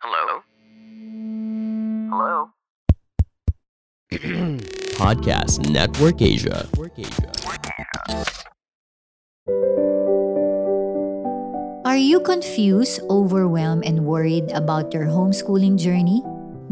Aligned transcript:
Hello? 0.00 0.40
Hello? 2.08 2.48
Podcast 4.96 5.68
Network 5.68 6.24
Asia. 6.24 6.64
Are 11.84 12.00
you 12.00 12.24
confused, 12.24 13.04
overwhelmed, 13.12 13.84
and 13.84 14.08
worried 14.08 14.48
about 14.56 14.94
your 14.96 15.04
homeschooling 15.04 15.76
journey? 15.76 16.24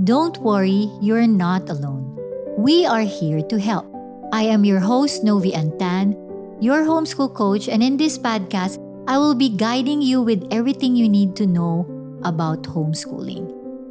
Don't 0.09 0.41
worry, 0.41 0.89
you're 1.05 1.29
not 1.29 1.69
alone. 1.69 2.17
We 2.57 2.87
are 2.87 3.05
here 3.05 3.45
to 3.53 3.61
help. 3.61 3.93
I 4.33 4.49
am 4.49 4.65
your 4.65 4.81
host, 4.81 5.21
Novi 5.21 5.53
Antan, 5.53 6.17
your 6.65 6.81
homeschool 6.81 7.35
coach, 7.37 7.69
and 7.69 7.83
in 7.83 7.99
this 7.99 8.17
podcast, 8.17 8.81
I 9.07 9.19
will 9.19 9.35
be 9.35 9.53
guiding 9.53 10.01
you 10.01 10.23
with 10.23 10.49
everything 10.51 10.97
you 10.97 11.11
need 11.13 11.37
to 11.37 11.47
know 11.47 11.98
about 12.25 12.63
homeschooling. 12.63 13.47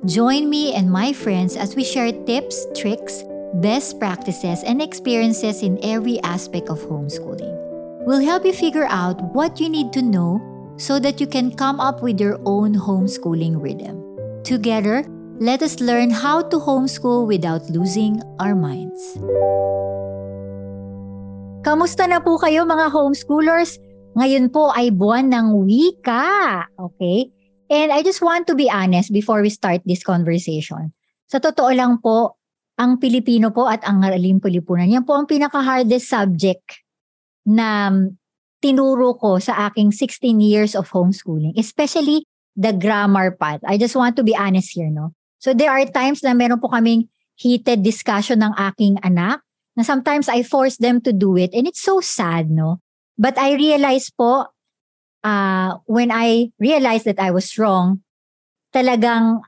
Join 0.06 0.50
me 0.50 0.74
and 0.74 0.92
my 0.92 1.12
friends 1.12 1.56
as 1.56 1.76
we 1.76 1.84
share 1.84 2.12
tips, 2.12 2.66
tricks, 2.76 3.24
best 3.56 4.00
practices, 4.00 4.64
and 4.64 4.82
experiences 4.82 5.64
in 5.64 5.80
every 5.82 6.22
aspect 6.22 6.70
of 6.70 6.80
homeschooling. 6.86 7.56
We'll 8.06 8.24
help 8.24 8.46
you 8.46 8.54
figure 8.54 8.88
out 8.90 9.20
what 9.34 9.60
you 9.60 9.70
need 9.70 9.92
to 9.94 10.02
know 10.02 10.40
so 10.78 11.00
that 11.00 11.20
you 11.20 11.28
can 11.28 11.52
come 11.52 11.80
up 11.80 12.02
with 12.02 12.22
your 12.22 12.40
own 12.46 12.76
homeschooling 12.76 13.62
rhythm. 13.62 14.00
Together, 14.44 15.04
let 15.40 15.62
us 15.62 15.82
learn 15.82 16.10
how 16.10 16.42
to 16.42 16.58
homeschool 16.58 17.28
without 17.28 17.68
losing 17.70 18.22
our 18.40 18.56
minds. 18.56 19.18
Kamusta 21.68 22.08
na 22.08 22.24
po 22.24 22.40
kayo 22.40 22.64
mga 22.64 22.90
homeschoolers? 22.96 23.76
Ngayon 24.16 24.50
po 24.50 24.72
ay 24.72 24.90
buwan 24.90 25.30
ng 25.30 25.68
wika. 25.68 26.64
Okay? 26.80 27.30
And 27.68 27.92
I 27.92 28.04
just 28.04 28.24
want 28.24 28.48
to 28.48 28.56
be 28.56 28.72
honest 28.72 29.12
before 29.12 29.44
we 29.44 29.52
start 29.52 29.84
this 29.84 30.04
conversation. 30.04 30.96
Sa 31.28 31.44
totoo 31.44 31.72
lang 31.76 32.00
po, 32.00 32.40
ang 32.80 33.02
Pilipino 33.02 33.52
po 33.52 33.68
at 33.68 33.84
ang 33.84 34.06
Araling 34.06 34.40
Pilipunan, 34.40 34.88
yan 34.88 35.04
po 35.04 35.18
ang 35.18 35.26
pinaka-hardest 35.26 36.08
subject 36.08 36.86
na 37.44 37.92
tinuro 38.62 39.18
ko 39.18 39.42
sa 39.42 39.68
aking 39.68 39.92
16 39.92 40.40
years 40.40 40.74
of 40.78 40.88
homeschooling, 40.94 41.58
especially 41.58 42.24
the 42.58 42.74
grammar 42.74 43.34
part. 43.34 43.62
I 43.66 43.78
just 43.78 43.98
want 43.98 44.16
to 44.18 44.24
be 44.24 44.38
honest 44.38 44.74
here, 44.74 44.90
no? 44.90 45.14
So 45.38 45.54
there 45.54 45.70
are 45.70 45.86
times 45.86 46.26
na 46.26 46.34
meron 46.34 46.62
po 46.62 46.70
kaming 46.70 47.10
heated 47.38 47.86
discussion 47.86 48.42
ng 48.42 48.54
aking 48.58 48.98
anak 49.06 49.46
na 49.78 49.86
sometimes 49.86 50.26
I 50.26 50.42
force 50.42 50.82
them 50.82 51.02
to 51.06 51.14
do 51.14 51.38
it 51.38 51.54
and 51.54 51.70
it's 51.70 51.82
so 51.82 52.02
sad, 52.02 52.50
no? 52.50 52.82
But 53.18 53.38
I 53.38 53.54
realize 53.54 54.10
po, 54.10 54.50
uh, 55.28 55.84
when 55.86 56.08
I 56.10 56.56
realized 56.56 57.04
that 57.06 57.20
I 57.20 57.36
was 57.36 57.52
wrong, 57.60 58.00
talagang 58.72 59.44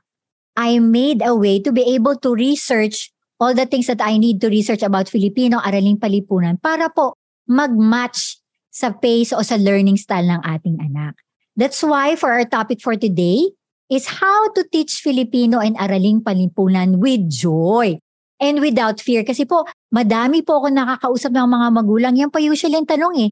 I 0.56 0.76
made 0.78 1.24
a 1.24 1.32
way 1.32 1.56
to 1.64 1.72
be 1.72 1.96
able 1.96 2.20
to 2.20 2.36
research 2.36 3.08
all 3.40 3.56
the 3.56 3.64
things 3.64 3.88
that 3.88 4.04
I 4.04 4.20
need 4.20 4.44
to 4.44 4.52
research 4.52 4.84
about 4.84 5.08
Filipino 5.08 5.56
Araling 5.64 5.96
Palipunan 5.96 6.60
para 6.60 6.92
po 6.92 7.16
mag-match 7.48 8.36
sa 8.68 8.92
pace 8.92 9.32
o 9.32 9.40
sa 9.40 9.56
learning 9.56 9.96
style 9.96 10.28
ng 10.28 10.44
ating 10.44 10.76
anak. 10.84 11.16
That's 11.56 11.80
why 11.80 12.14
for 12.20 12.36
our 12.36 12.44
topic 12.44 12.84
for 12.84 13.00
today 13.00 13.48
is 13.88 14.20
how 14.20 14.52
to 14.52 14.62
teach 14.68 15.00
Filipino 15.00 15.58
and 15.58 15.74
Araling 15.80 16.20
Palipunan 16.20 17.00
with 17.00 17.26
joy 17.32 17.98
and 18.38 18.60
without 18.60 19.00
fear. 19.00 19.24
Kasi 19.24 19.48
po, 19.48 19.66
madami 19.90 20.44
po 20.44 20.62
ako 20.62 20.68
nakakausap 20.70 21.32
ng 21.32 21.48
mga 21.48 21.66
magulang. 21.74 22.14
Yan 22.20 22.30
pa 22.30 22.38
usually 22.38 22.76
ang 22.76 22.86
tanong 22.86 23.28
eh. 23.28 23.30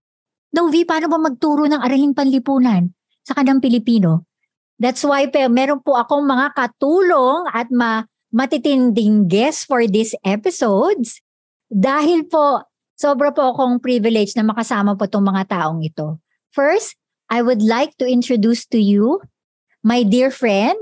Novi, 0.49 0.89
paano 0.89 1.13
ba 1.13 1.21
magturo 1.21 1.69
ng 1.69 1.81
Araling 1.81 2.17
Panlipunan 2.17 2.89
sa 3.21 3.37
kanang 3.37 3.61
Pilipino? 3.61 4.25
That's 4.79 5.05
why 5.05 5.29
pe, 5.29 5.45
meron 5.51 5.83
po 5.85 5.99
akong 5.99 6.25
mga 6.25 6.55
katulong 6.57 7.51
at 7.53 7.69
ma, 7.69 8.07
matitinding 8.33 9.29
guests 9.29 9.67
for 9.67 9.85
these 9.85 10.15
episodes. 10.25 11.21
Dahil 11.69 12.25
po, 12.31 12.65
sobra 12.97 13.35
po 13.35 13.53
akong 13.53 13.83
privilege 13.83 14.33
na 14.39 14.47
makasama 14.47 14.97
po 14.97 15.05
itong 15.05 15.27
mga 15.27 15.43
taong 15.53 15.85
ito. 15.85 16.23
First, 16.55 16.97
I 17.29 17.45
would 17.45 17.61
like 17.61 17.93
to 18.01 18.09
introduce 18.09 18.65
to 18.73 18.81
you 18.81 19.21
my 19.85 20.01
dear 20.01 20.33
friend. 20.33 20.77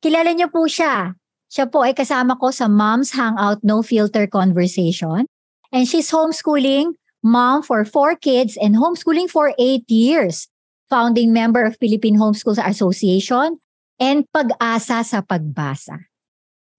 Kilala 0.00 0.32
niyo 0.32 0.48
po 0.48 0.64
siya. 0.64 1.12
Siya 1.50 1.68
po 1.68 1.84
ay 1.84 1.92
kasama 1.92 2.38
ko 2.40 2.48
sa 2.54 2.70
Mom's 2.70 3.12
Hangout 3.12 3.60
No 3.60 3.84
Filter 3.84 4.24
Conversation. 4.24 5.28
And 5.74 5.84
she's 5.84 6.08
homeschooling 6.08 6.96
mom 7.22 7.62
for 7.62 7.84
four 7.84 8.16
kids 8.16 8.56
and 8.56 8.76
homeschooling 8.76 9.28
for 9.28 9.52
eight 9.58 9.84
years. 9.88 10.48
Founding 10.90 11.32
member 11.32 11.62
of 11.62 11.78
Philippine 11.78 12.18
Homeschools 12.18 12.58
Association 12.58 13.62
and 14.00 14.26
pag-asa 14.34 15.06
sa 15.06 15.22
pagbasa. 15.22 16.10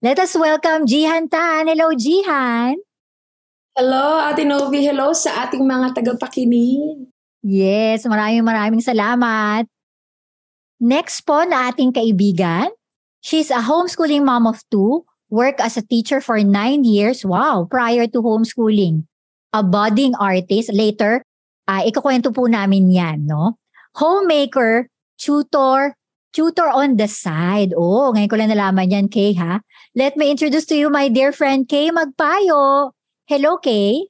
Let 0.02 0.20
us 0.20 0.36
welcome 0.36 0.84
Jihan 0.84 1.30
Tan. 1.30 1.70
Hello, 1.70 1.94
Jihan. 1.96 2.76
Hello, 3.72 4.20
Ate 4.20 4.44
Novi. 4.44 4.84
Hello 4.84 5.16
sa 5.16 5.48
ating 5.48 5.64
mga 5.64 5.96
tagapakinig. 5.96 7.08
Yes, 7.40 8.04
maraming 8.04 8.44
maraming 8.44 8.84
salamat. 8.84 9.64
Next 10.82 11.24
po 11.24 11.46
na 11.48 11.72
ating 11.72 11.94
kaibigan, 11.94 12.68
she's 13.24 13.48
a 13.48 13.64
homeschooling 13.64 14.26
mom 14.26 14.44
of 14.44 14.60
two, 14.68 15.06
worked 15.32 15.62
as 15.62 15.80
a 15.80 15.86
teacher 15.86 16.20
for 16.20 16.36
nine 16.44 16.84
years, 16.84 17.24
wow, 17.24 17.64
prior 17.64 18.04
to 18.10 18.20
homeschooling. 18.20 19.08
A 19.52 19.60
budding 19.60 20.16
artist, 20.16 20.72
later, 20.72 21.20
uh, 21.68 21.84
ikukwento 21.84 22.32
po 22.32 22.48
namin 22.48 22.88
yan, 22.88 23.28
no? 23.28 23.60
Homemaker, 24.00 24.88
tutor, 25.20 25.92
tutor 26.32 26.68
on 26.72 26.96
the 26.96 27.04
side. 27.04 27.76
Oh, 27.76 28.16
ngayon 28.16 28.30
ko 28.32 28.36
lang 28.40 28.48
nalaman 28.48 28.88
yan, 28.88 29.06
Kay, 29.12 29.36
ha? 29.36 29.60
Let 29.92 30.16
me 30.16 30.32
introduce 30.32 30.64
to 30.72 30.76
you 30.76 30.88
my 30.88 31.12
dear 31.12 31.36
friend, 31.36 31.68
Kay 31.68 31.92
Magpayo. 31.92 32.96
Hello, 33.28 33.60
Kay. 33.60 34.08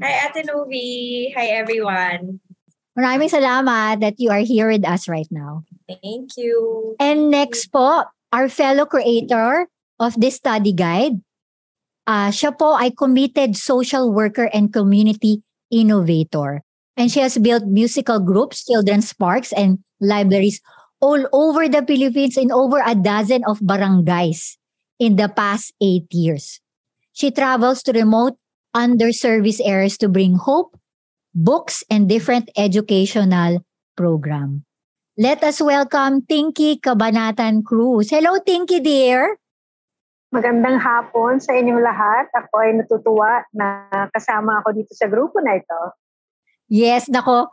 Hi, 0.00 0.28
Ate 0.28 0.44
Novi. 0.44 1.32
Hi, 1.32 1.56
everyone. 1.56 2.40
Maraming 2.96 3.32
salamat 3.32 4.04
that 4.04 4.20
you 4.20 4.28
are 4.28 4.44
here 4.44 4.68
with 4.68 4.84
us 4.84 5.08
right 5.08 5.28
now. 5.32 5.64
Thank 5.88 6.36
you. 6.36 6.94
And 7.00 7.32
next 7.32 7.72
po, 7.72 8.04
our 8.28 8.48
fellow 8.52 8.84
creator 8.84 9.72
of 9.96 10.20
this 10.20 10.36
study 10.36 10.72
guide, 10.76 11.20
uh, 12.10 12.34
siya 12.34 12.50
po 12.50 12.74
ay 12.74 12.90
committed 12.90 13.54
social 13.54 14.10
worker 14.10 14.50
and 14.50 14.74
community 14.74 15.46
innovator. 15.70 16.66
And 16.98 17.06
she 17.06 17.22
has 17.22 17.38
built 17.38 17.70
musical 17.70 18.18
groups, 18.18 18.66
children's 18.66 19.14
parks, 19.14 19.54
and 19.54 19.78
libraries 20.02 20.58
all 20.98 21.22
over 21.32 21.70
the 21.70 21.86
Philippines 21.86 22.36
in 22.36 22.50
over 22.50 22.82
a 22.82 22.98
dozen 22.98 23.46
of 23.46 23.62
barangays 23.62 24.58
in 24.98 25.14
the 25.16 25.30
past 25.30 25.72
eight 25.80 26.10
years. 26.10 26.60
She 27.14 27.30
travels 27.30 27.82
to 27.86 27.94
remote, 27.94 28.36
underserviced 28.76 29.64
areas 29.64 29.96
to 30.02 30.10
bring 30.10 30.36
hope, 30.36 30.76
books, 31.32 31.86
and 31.88 32.10
different 32.10 32.50
educational 32.58 33.64
program. 33.96 34.66
Let 35.16 35.42
us 35.44 35.62
welcome 35.62 36.26
Tinky 36.26 36.76
Kabanatan 36.76 37.64
Cruz. 37.64 38.10
Hello, 38.10 38.36
Tinky 38.44 38.80
dear. 38.80 39.40
Magandang 40.30 40.78
hapon 40.78 41.42
sa 41.42 41.58
inyong 41.58 41.82
lahat. 41.82 42.30
Ako 42.30 42.54
ay 42.62 42.78
natutuwa 42.78 43.42
na 43.50 43.90
kasama 44.14 44.62
ako 44.62 44.78
dito 44.78 44.94
sa 44.94 45.10
grupo 45.10 45.42
na 45.42 45.58
ito. 45.58 45.80
Yes, 46.70 47.10
nako. 47.10 47.50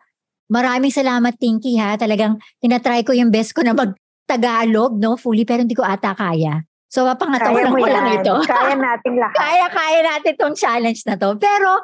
Maraming 0.53 0.93
salamat, 0.93 1.33
Tinky, 1.41 1.73
ha. 1.81 1.97
Talagang 1.97 2.37
tinatry 2.61 3.01
ko 3.01 3.17
yung 3.17 3.33
best 3.33 3.57
ko 3.57 3.65
na 3.65 3.73
mag-Tagalog, 3.73 4.93
no? 4.93 5.17
Fully, 5.17 5.41
pero 5.41 5.65
hindi 5.65 5.73
ko 5.73 5.81
ata 5.81 6.13
kaya. 6.13 6.61
So, 6.87 7.03
pangatawanan 7.03 7.73
ko 7.73 7.87
lang 7.89 8.07
ito. 8.21 8.33
Kaya 8.47 8.79
natin 8.79 9.19
lahat. 9.19 9.35
kaya, 9.35 9.65
kaya 9.67 9.99
natin 10.07 10.31
itong 10.39 10.55
challenge 10.55 11.03
na 11.03 11.19
to. 11.19 11.35
Pero, 11.35 11.83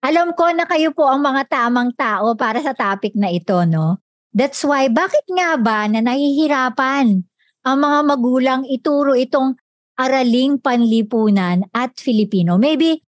alam 0.00 0.32
ko 0.32 0.48
na 0.56 0.64
kayo 0.64 0.96
po 0.96 1.04
ang 1.04 1.20
mga 1.20 1.44
tamang 1.52 1.92
tao 1.92 2.32
para 2.38 2.56
sa 2.64 2.72
topic 2.72 3.12
na 3.18 3.28
ito, 3.28 3.68
no? 3.68 4.00
That's 4.32 4.64
why, 4.64 4.88
bakit 4.88 5.28
nga 5.28 5.60
ba 5.60 5.84
na 5.92 6.00
nahihirapan 6.00 7.20
ang 7.66 7.76
mga 7.76 7.98
magulang 8.08 8.62
ituro 8.64 9.12
itong 9.12 9.60
araling 10.00 10.56
panlipunan 10.56 11.68
at 11.76 12.00
Filipino? 12.00 12.56
Maybe 12.56 13.04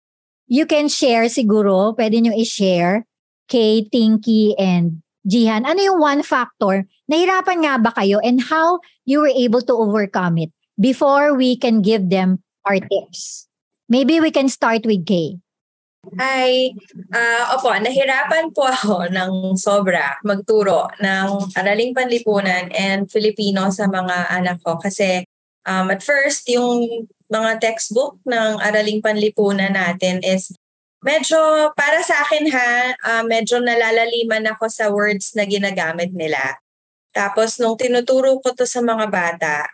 you 0.51 0.67
can 0.67 0.91
share 0.91 1.31
siguro, 1.31 1.95
pwede 1.95 2.19
nyo 2.19 2.35
i-share 2.35 3.07
kay 3.47 3.87
Tinky 3.87 4.59
and 4.59 5.07
Jihan. 5.23 5.63
Ano 5.63 5.79
yung 5.79 6.03
one 6.03 6.23
factor? 6.27 6.91
Nahirapan 7.07 7.63
nga 7.63 7.75
ba 7.79 7.95
kayo 7.95 8.19
and 8.27 8.43
how 8.43 8.83
you 9.07 9.23
were 9.23 9.31
able 9.31 9.63
to 9.63 9.75
overcome 9.79 10.43
it 10.43 10.51
before 10.75 11.39
we 11.39 11.55
can 11.55 11.79
give 11.79 12.11
them 12.11 12.43
our 12.67 12.83
tips? 12.83 13.47
Maybe 13.87 14.19
we 14.19 14.35
can 14.35 14.51
start 14.51 14.83
with 14.83 15.07
Kay. 15.07 15.39
Hi. 16.17 16.73
Uh, 17.13 17.45
opo, 17.53 17.77
nahirapan 17.77 18.49
po 18.57 18.65
ako 18.65 19.05
ng 19.17 19.53
sobra 19.61 20.17
magturo 20.25 20.89
ng 20.97 21.53
araling 21.53 21.93
panlipunan 21.93 22.73
and 22.73 23.05
Filipino 23.13 23.69
sa 23.69 23.85
mga 23.85 24.33
anak 24.33 24.65
ko 24.65 24.81
kasi 24.81 25.29
um, 25.67 25.91
at 25.93 26.01
first 26.05 26.47
yung 26.49 27.09
mga 27.31 27.63
textbook 27.63 28.19
ng 28.27 28.59
araling 28.59 28.99
panlipunan 28.99 29.73
natin 29.73 30.19
is 30.27 30.51
medyo 31.01 31.71
para 31.79 32.03
sa 32.05 32.27
akin 32.27 32.45
ha, 32.53 32.71
uh, 33.07 33.23
medyo 33.25 33.63
nalalaliman 33.63 34.45
ako 34.51 34.69
sa 34.69 34.93
words 34.93 35.33
na 35.39 35.47
ginagamit 35.47 36.13
nila. 36.13 36.59
Tapos 37.11 37.59
nung 37.59 37.75
tinuturo 37.75 38.39
ko 38.39 38.55
to 38.55 38.67
sa 38.67 38.83
mga 38.83 39.07
bata, 39.11 39.67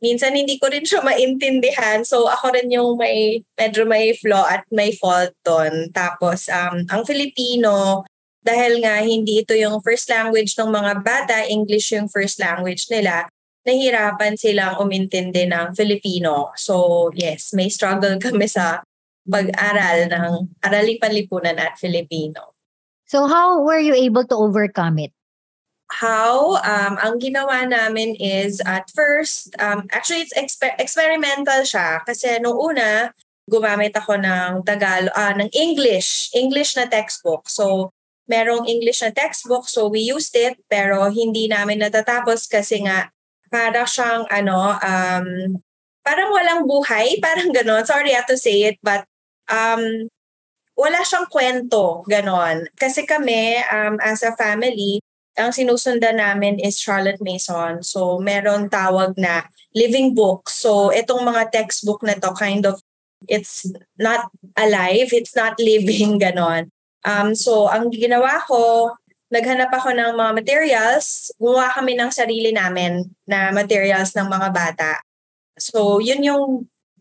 minsan 0.00 0.36
hindi 0.36 0.60
ko 0.60 0.68
rin 0.68 0.84
siya 0.84 1.00
maintindihan. 1.00 2.04
So 2.04 2.28
ako 2.28 2.52
rin 2.56 2.68
yung 2.68 3.00
may 3.00 3.40
medyo 3.56 3.88
may 3.88 4.12
flaw 4.16 4.44
at 4.44 4.64
may 4.68 4.92
fault 4.92 5.32
doon. 5.44 5.88
Tapos 5.92 6.48
um, 6.52 6.84
ang 6.88 7.02
Filipino, 7.08 8.04
dahil 8.46 8.78
nga 8.78 9.02
hindi 9.02 9.42
ito 9.42 9.56
yung 9.56 9.82
first 9.82 10.06
language 10.06 10.54
ng 10.54 10.70
mga 10.70 10.92
bata, 11.02 11.36
English 11.50 11.90
yung 11.96 12.06
first 12.06 12.38
language 12.38 12.86
nila, 12.92 13.26
nahirapan 13.66 14.38
silang 14.38 14.78
umintindi 14.78 15.50
ng 15.50 15.74
Filipino. 15.74 16.54
So 16.54 17.10
yes, 17.12 17.50
may 17.52 17.66
struggle 17.66 18.16
kami 18.22 18.46
sa 18.46 18.86
pag-aral 19.26 20.06
ng 20.06 20.32
Araling 20.62 21.02
Panlipunan 21.02 21.58
at 21.58 21.74
Filipino. 21.76 22.54
So 23.10 23.26
how 23.26 23.60
were 23.62 23.82
you 23.82 23.94
able 23.94 24.22
to 24.30 24.36
overcome 24.38 25.02
it? 25.02 25.10
How? 25.90 26.58
Um, 26.66 26.98
ang 26.98 27.22
ginawa 27.22 27.62
namin 27.66 28.18
is 28.18 28.58
at 28.66 28.90
first, 28.90 29.54
um, 29.62 29.86
actually 29.94 30.26
it's 30.26 30.34
exper- 30.34 30.74
experimental 30.78 31.62
siya 31.62 32.02
kasi 32.02 32.42
nung 32.42 32.58
una, 32.58 33.14
gumamit 33.46 33.94
ako 33.94 34.18
ng 34.18 34.66
Tagalog, 34.66 35.14
ah, 35.14 35.30
ng 35.38 35.46
English, 35.54 36.34
English 36.34 36.74
na 36.74 36.90
textbook. 36.90 37.46
So, 37.46 37.94
merong 38.26 38.66
English 38.66 39.06
na 39.06 39.14
textbook, 39.14 39.70
so 39.70 39.86
we 39.86 40.02
used 40.02 40.34
it, 40.34 40.58
pero 40.66 41.06
hindi 41.14 41.46
namin 41.46 41.78
natatapos 41.78 42.50
kasi 42.50 42.82
nga, 42.82 43.14
para 43.50 43.86
siyang, 43.86 44.26
ano, 44.28 44.76
um, 44.78 45.28
parang 46.06 46.30
walang 46.30 46.62
buhay, 46.66 47.18
parang 47.24 47.50
ganon. 47.50 47.82
Sorry 47.82 48.14
to 48.14 48.36
say 48.38 48.70
it, 48.70 48.78
but 48.82 49.04
um, 49.50 50.10
wala 50.76 51.00
siyang 51.02 51.26
kwento, 51.26 52.04
ganon. 52.06 52.68
Kasi 52.76 53.08
kami, 53.08 53.58
um, 53.72 53.98
as 54.04 54.22
a 54.22 54.36
family, 54.36 55.00
ang 55.36 55.52
sinusundan 55.52 56.16
namin 56.16 56.56
is 56.60 56.80
Charlotte 56.80 57.20
Mason. 57.20 57.84
So, 57.84 58.16
meron 58.20 58.72
tawag 58.72 59.20
na 59.20 59.44
living 59.76 60.16
book. 60.16 60.48
So, 60.48 60.88
itong 60.88 61.28
mga 61.28 61.52
textbook 61.52 62.00
na 62.00 62.16
to 62.16 62.32
kind 62.32 62.64
of, 62.64 62.80
it's 63.28 63.68
not 64.00 64.32
alive, 64.56 65.12
it's 65.12 65.36
not 65.36 65.60
living, 65.60 66.16
ganon. 66.24 66.72
Um, 67.04 67.36
so, 67.36 67.68
ang 67.68 67.92
ginawa 67.92 68.40
ko, 68.48 68.92
naghanap 69.30 69.70
ako 69.74 69.90
ng 69.90 70.12
mga 70.14 70.32
materials, 70.32 71.34
gumawa 71.38 71.74
kami 71.74 71.98
ng 71.98 72.10
sarili 72.14 72.54
namin 72.54 73.10
na 73.26 73.50
materials 73.50 74.14
ng 74.14 74.26
mga 74.30 74.48
bata. 74.54 74.92
So, 75.58 75.98
yun 75.98 76.22
yung 76.22 76.44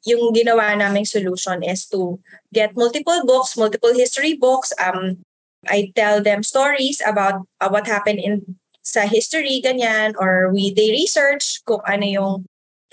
yung 0.05 0.37
ginawa 0.37 0.77
naming 0.77 1.09
solution 1.09 1.65
is 1.65 1.89
to 1.89 2.21
get 2.53 2.77
multiple 2.77 3.25
books, 3.25 3.57
multiple 3.57 3.93
history 3.93 4.37
books. 4.37 4.69
Um, 4.77 5.25
I 5.65 5.89
tell 5.97 6.21
them 6.21 6.45
stories 6.45 7.01
about 7.01 7.41
uh, 7.57 7.73
what 7.73 7.89
happened 7.89 8.21
in 8.21 8.57
sa 8.85 9.09
history, 9.09 9.65
ganyan, 9.65 10.13
or 10.21 10.53
we 10.53 10.69
they 10.69 10.93
research 10.93 11.65
kung 11.65 11.81
ano 11.89 12.05
yung, 12.05 12.33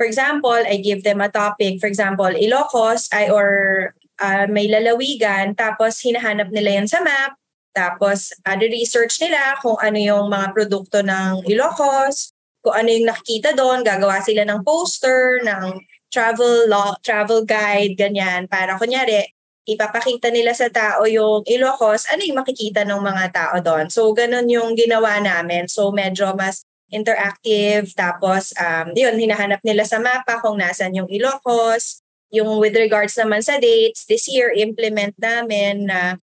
for 0.00 0.08
example, 0.08 0.56
I 0.56 0.80
give 0.80 1.04
them 1.04 1.20
a 1.20 1.28
topic, 1.28 1.84
for 1.84 1.86
example, 1.86 2.32
Ilocos, 2.32 3.12
I, 3.12 3.28
or 3.28 3.92
uh, 4.16 4.48
may 4.48 4.72
lalawigan, 4.72 5.52
tapos 5.52 6.00
hinahanap 6.00 6.48
nila 6.48 6.80
yan 6.80 6.88
sa 6.88 7.04
map, 7.04 7.36
tapos 7.72 8.36
uh, 8.44 8.56
research 8.56 9.20
nila 9.20 9.56
kung 9.64 9.76
ano 9.80 9.98
yung 9.98 10.28
mga 10.28 10.52
produkto 10.52 11.00
ng 11.00 11.48
Ilocos, 11.48 12.32
kung 12.62 12.76
ano 12.76 12.88
yung 12.92 13.08
nakikita 13.10 13.56
doon, 13.56 13.82
gagawa 13.82 14.22
sila 14.22 14.46
ng 14.46 14.62
poster, 14.62 15.42
ng 15.42 15.82
travel 16.12 16.68
law, 16.68 16.94
travel 17.00 17.42
guide, 17.42 17.96
ganyan, 17.96 18.46
para 18.46 18.76
kunyari, 18.76 19.24
ipapakita 19.64 20.28
nila 20.28 20.52
sa 20.52 20.68
tao 20.68 21.08
yung 21.08 21.42
Ilocos, 21.48 22.06
ano 22.12 22.22
yung 22.22 22.38
makikita 22.42 22.84
ng 22.84 23.00
mga 23.02 23.24
tao 23.32 23.56
doon. 23.58 23.86
So, 23.88 24.10
ganun 24.12 24.46
yung 24.50 24.76
ginawa 24.76 25.18
namin. 25.22 25.66
So, 25.66 25.90
medyo 25.90 26.34
mas 26.36 26.62
interactive. 26.92 27.88
Tapos, 27.96 28.52
um, 28.60 28.92
yun, 28.92 29.16
hinahanap 29.16 29.64
nila 29.64 29.88
sa 29.88 29.96
mapa 30.02 30.38
kung 30.44 30.60
nasan 30.60 30.92
yung 30.92 31.08
Ilocos. 31.08 32.04
Yung 32.32 32.60
with 32.60 32.76
regards 32.76 33.16
naman 33.16 33.40
sa 33.40 33.56
dates, 33.56 34.04
this 34.04 34.28
year, 34.28 34.52
implement 34.52 35.16
namin 35.16 35.88
na 35.88 36.20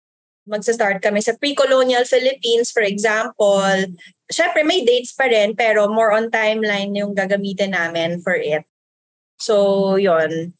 magsa-start 0.43 0.99
kami 0.99 1.23
sa 1.23 1.35
pre-colonial 1.39 2.03
Philippines, 2.03 2.71
for 2.71 2.83
example. 2.83 3.63
Siyempre, 4.27 4.67
may 4.67 4.83
dates 4.83 5.15
pa 5.15 5.27
rin, 5.31 5.55
pero 5.55 5.87
more 5.87 6.11
on 6.11 6.27
timeline 6.27 6.91
yung 6.95 7.15
gagamitin 7.15 7.71
namin 7.71 8.19
for 8.19 8.35
it. 8.35 8.67
So, 9.39 9.95
yon 9.95 10.51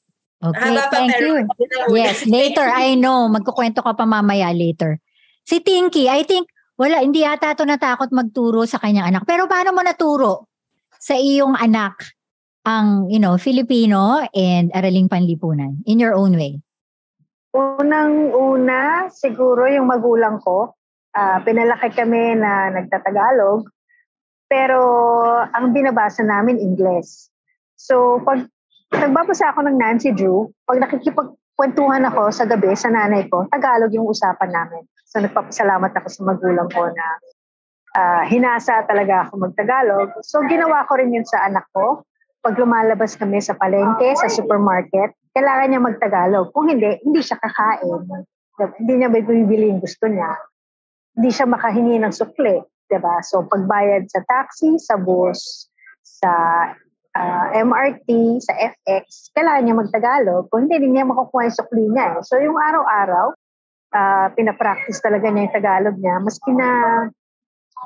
Okay, 0.44 0.76
Haba 0.76 0.92
pa, 0.92 0.96
thank 1.00 1.16
pero- 1.16 1.24
you. 1.24 1.36
Yes, 2.04 2.28
later, 2.28 2.68
I 2.68 3.00
know. 3.00 3.32
Magkukwento 3.32 3.80
ka 3.80 3.96
pa 3.96 4.04
mamaya 4.04 4.52
later. 4.52 5.00
Si 5.48 5.64
Tinky, 5.64 6.12
I 6.12 6.28
think, 6.28 6.52
wala, 6.76 7.00
hindi 7.00 7.24
yata 7.24 7.56
ito 7.56 7.64
natakot 7.64 8.12
magturo 8.12 8.68
sa 8.68 8.80
kanyang 8.80 9.16
anak. 9.16 9.24
Pero 9.24 9.48
paano 9.48 9.72
mo 9.72 9.80
naturo 9.84 10.52
sa 11.00 11.16
iyong 11.16 11.56
anak 11.56 11.96
ang, 12.64 13.12
you 13.12 13.20
know, 13.20 13.36
Filipino 13.36 14.24
and 14.32 14.72
Araling 14.72 15.12
Panlipunan 15.12 15.84
in 15.84 16.00
your 16.00 16.16
own 16.16 16.36
way? 16.36 16.63
Unang-una, 17.54 19.14
siguro 19.14 19.70
yung 19.70 19.86
magulang 19.86 20.42
ko, 20.42 20.74
ah, 21.14 21.38
pinalaki 21.46 21.94
kami 21.94 22.34
na 22.34 22.74
nagtatagalog, 22.74 23.70
pero 24.50 24.82
ang 25.54 25.70
binabasa 25.70 26.26
namin, 26.26 26.58
Ingles. 26.58 27.30
So, 27.78 28.22
pag 28.26 28.50
nagbabasa 28.90 29.54
ako 29.54 29.66
ng 29.66 29.78
Nancy 29.78 30.14
Drew, 30.14 30.50
pag 30.66 30.82
nakikipagkwentuhan 30.82 32.06
ako 32.10 32.34
sa 32.34 32.46
gabi 32.50 32.74
sa 32.74 32.90
nanay 32.90 33.30
ko, 33.30 33.46
Tagalog 33.50 33.94
yung 33.94 34.10
usapan 34.10 34.50
namin. 34.50 34.86
So, 35.06 35.22
nagpapasalamat 35.22 35.94
ako 35.94 36.08
sa 36.10 36.22
magulang 36.26 36.70
ko 36.74 36.90
na 36.90 37.06
ah, 37.94 38.24
hinasa 38.26 38.82
talaga 38.90 39.30
ako 39.30 39.46
mag-Tagalog. 39.46 40.10
So, 40.26 40.42
ginawa 40.50 40.90
ko 40.90 40.98
rin 40.98 41.14
yun 41.14 41.26
sa 41.26 41.46
anak 41.46 41.70
ko. 41.70 42.02
Pag 42.42 42.58
lumalabas 42.58 43.14
kami 43.16 43.40
sa 43.40 43.54
palengke, 43.54 44.18
sa 44.20 44.28
supermarket, 44.28 45.16
kailangan 45.34 45.68
niya 45.70 45.82
mag-Tagalog. 45.82 46.54
Kung 46.54 46.70
hindi, 46.70 47.02
hindi 47.02 47.22
siya 47.22 47.42
kakain. 47.42 48.06
Hindi 48.80 48.94
niya 48.94 49.10
may 49.10 49.26
bibili 49.26 49.74
yung 49.74 49.82
gusto 49.82 50.06
niya. 50.06 50.30
Hindi 51.18 51.30
siya 51.34 51.50
makahingi 51.50 51.98
ng 52.00 52.14
sukli. 52.14 52.62
'di 52.94 53.02
ba? 53.02 53.26
So, 53.26 53.42
pagbayad 53.50 54.06
sa 54.06 54.22
taxi, 54.30 54.78
sa 54.78 55.02
bus, 55.02 55.66
sa 56.06 56.32
ah, 57.18 57.48
MRT, 57.58 58.38
sa 58.46 58.54
FX, 58.54 59.34
kailangan 59.34 59.64
niya 59.66 59.76
mag-Tagalog. 59.82 60.50
Kung 60.54 60.70
hindi, 60.70 60.78
hindi 60.78 61.02
niya 61.02 61.10
makukuha 61.10 61.50
yung 61.50 61.58
sukli 61.58 61.84
niya. 61.90 62.22
Eh. 62.22 62.26
So, 62.26 62.38
yung 62.38 62.58
araw-araw, 62.58 63.34
ah, 63.98 64.30
pinapractice 64.38 65.02
talaga 65.02 65.30
niya 65.30 65.50
yung 65.50 65.56
Tagalog 65.58 65.98
niya. 65.98 66.16
Maski 66.22 66.52
na 66.54 66.70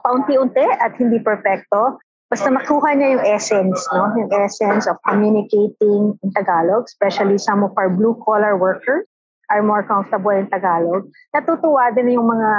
paunti-unti 0.03 0.63
at 0.63 0.95
hindi 0.99 1.23
perfecto, 1.23 1.99
basta 2.27 2.51
makuha 2.51 2.95
niya 2.95 3.17
yung 3.17 3.25
essence, 3.25 3.79
no? 3.95 4.11
Yung 4.19 4.31
essence 4.35 4.87
of 4.87 4.99
communicating 5.07 6.15
in 6.19 6.29
Tagalog, 6.35 6.87
especially 6.87 7.39
some 7.39 7.63
of 7.63 7.71
our 7.79 7.87
blue-collar 7.87 8.59
workers 8.59 9.07
are 9.47 9.63
more 9.63 9.83
comfortable 9.87 10.35
in 10.35 10.51
Tagalog. 10.51 11.07
Natutuwa 11.31 11.95
din 11.95 12.19
yung 12.19 12.27
mga 12.27 12.51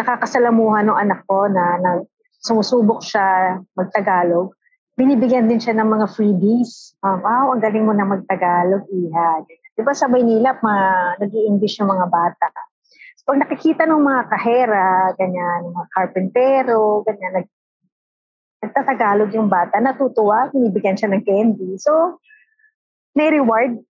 nakakasalamuhan 0.00 0.88
ng 0.88 0.98
anak 0.98 1.20
ko 1.28 1.46
na, 1.52 1.76
na 1.78 1.90
sumusubok 2.40 3.04
siya 3.04 3.60
mag-Tagalog. 3.76 4.56
Binibigyan 4.96 5.48
din 5.48 5.60
siya 5.60 5.76
ng 5.76 5.88
mga 5.88 6.06
freebies. 6.16 6.96
Um, 7.04 7.20
wow, 7.20 7.52
ang 7.52 7.60
galing 7.60 7.84
mo 7.84 7.92
na 7.92 8.08
mag-Tagalog, 8.08 8.88
iha. 8.88 9.44
Di 9.72 9.80
ba 9.84 9.92
sa 9.92 10.08
Maynila, 10.08 10.56
ma, 10.60 10.76
nag 11.16 11.32
english 11.32 11.80
yung 11.80 11.92
mga 11.92 12.08
bata. 12.08 12.48
So, 13.20 13.32
pag 13.32 13.40
nakikita 13.40 13.84
ng 13.88 14.02
mga 14.02 14.22
kahera, 14.32 14.86
ganyan, 15.16 15.72
mga 15.72 15.86
karpentero, 15.92 17.04
ganyan, 17.04 17.40
nag, 17.40 17.48
nagtatagalog 18.62 19.34
yung 19.34 19.50
bata, 19.50 19.82
natutuwa, 19.82 20.48
binibigyan 20.54 20.94
siya 20.94 21.10
ng 21.10 21.22
candy. 21.26 21.74
So, 21.82 22.22
may 23.18 23.34
reward 23.34 23.82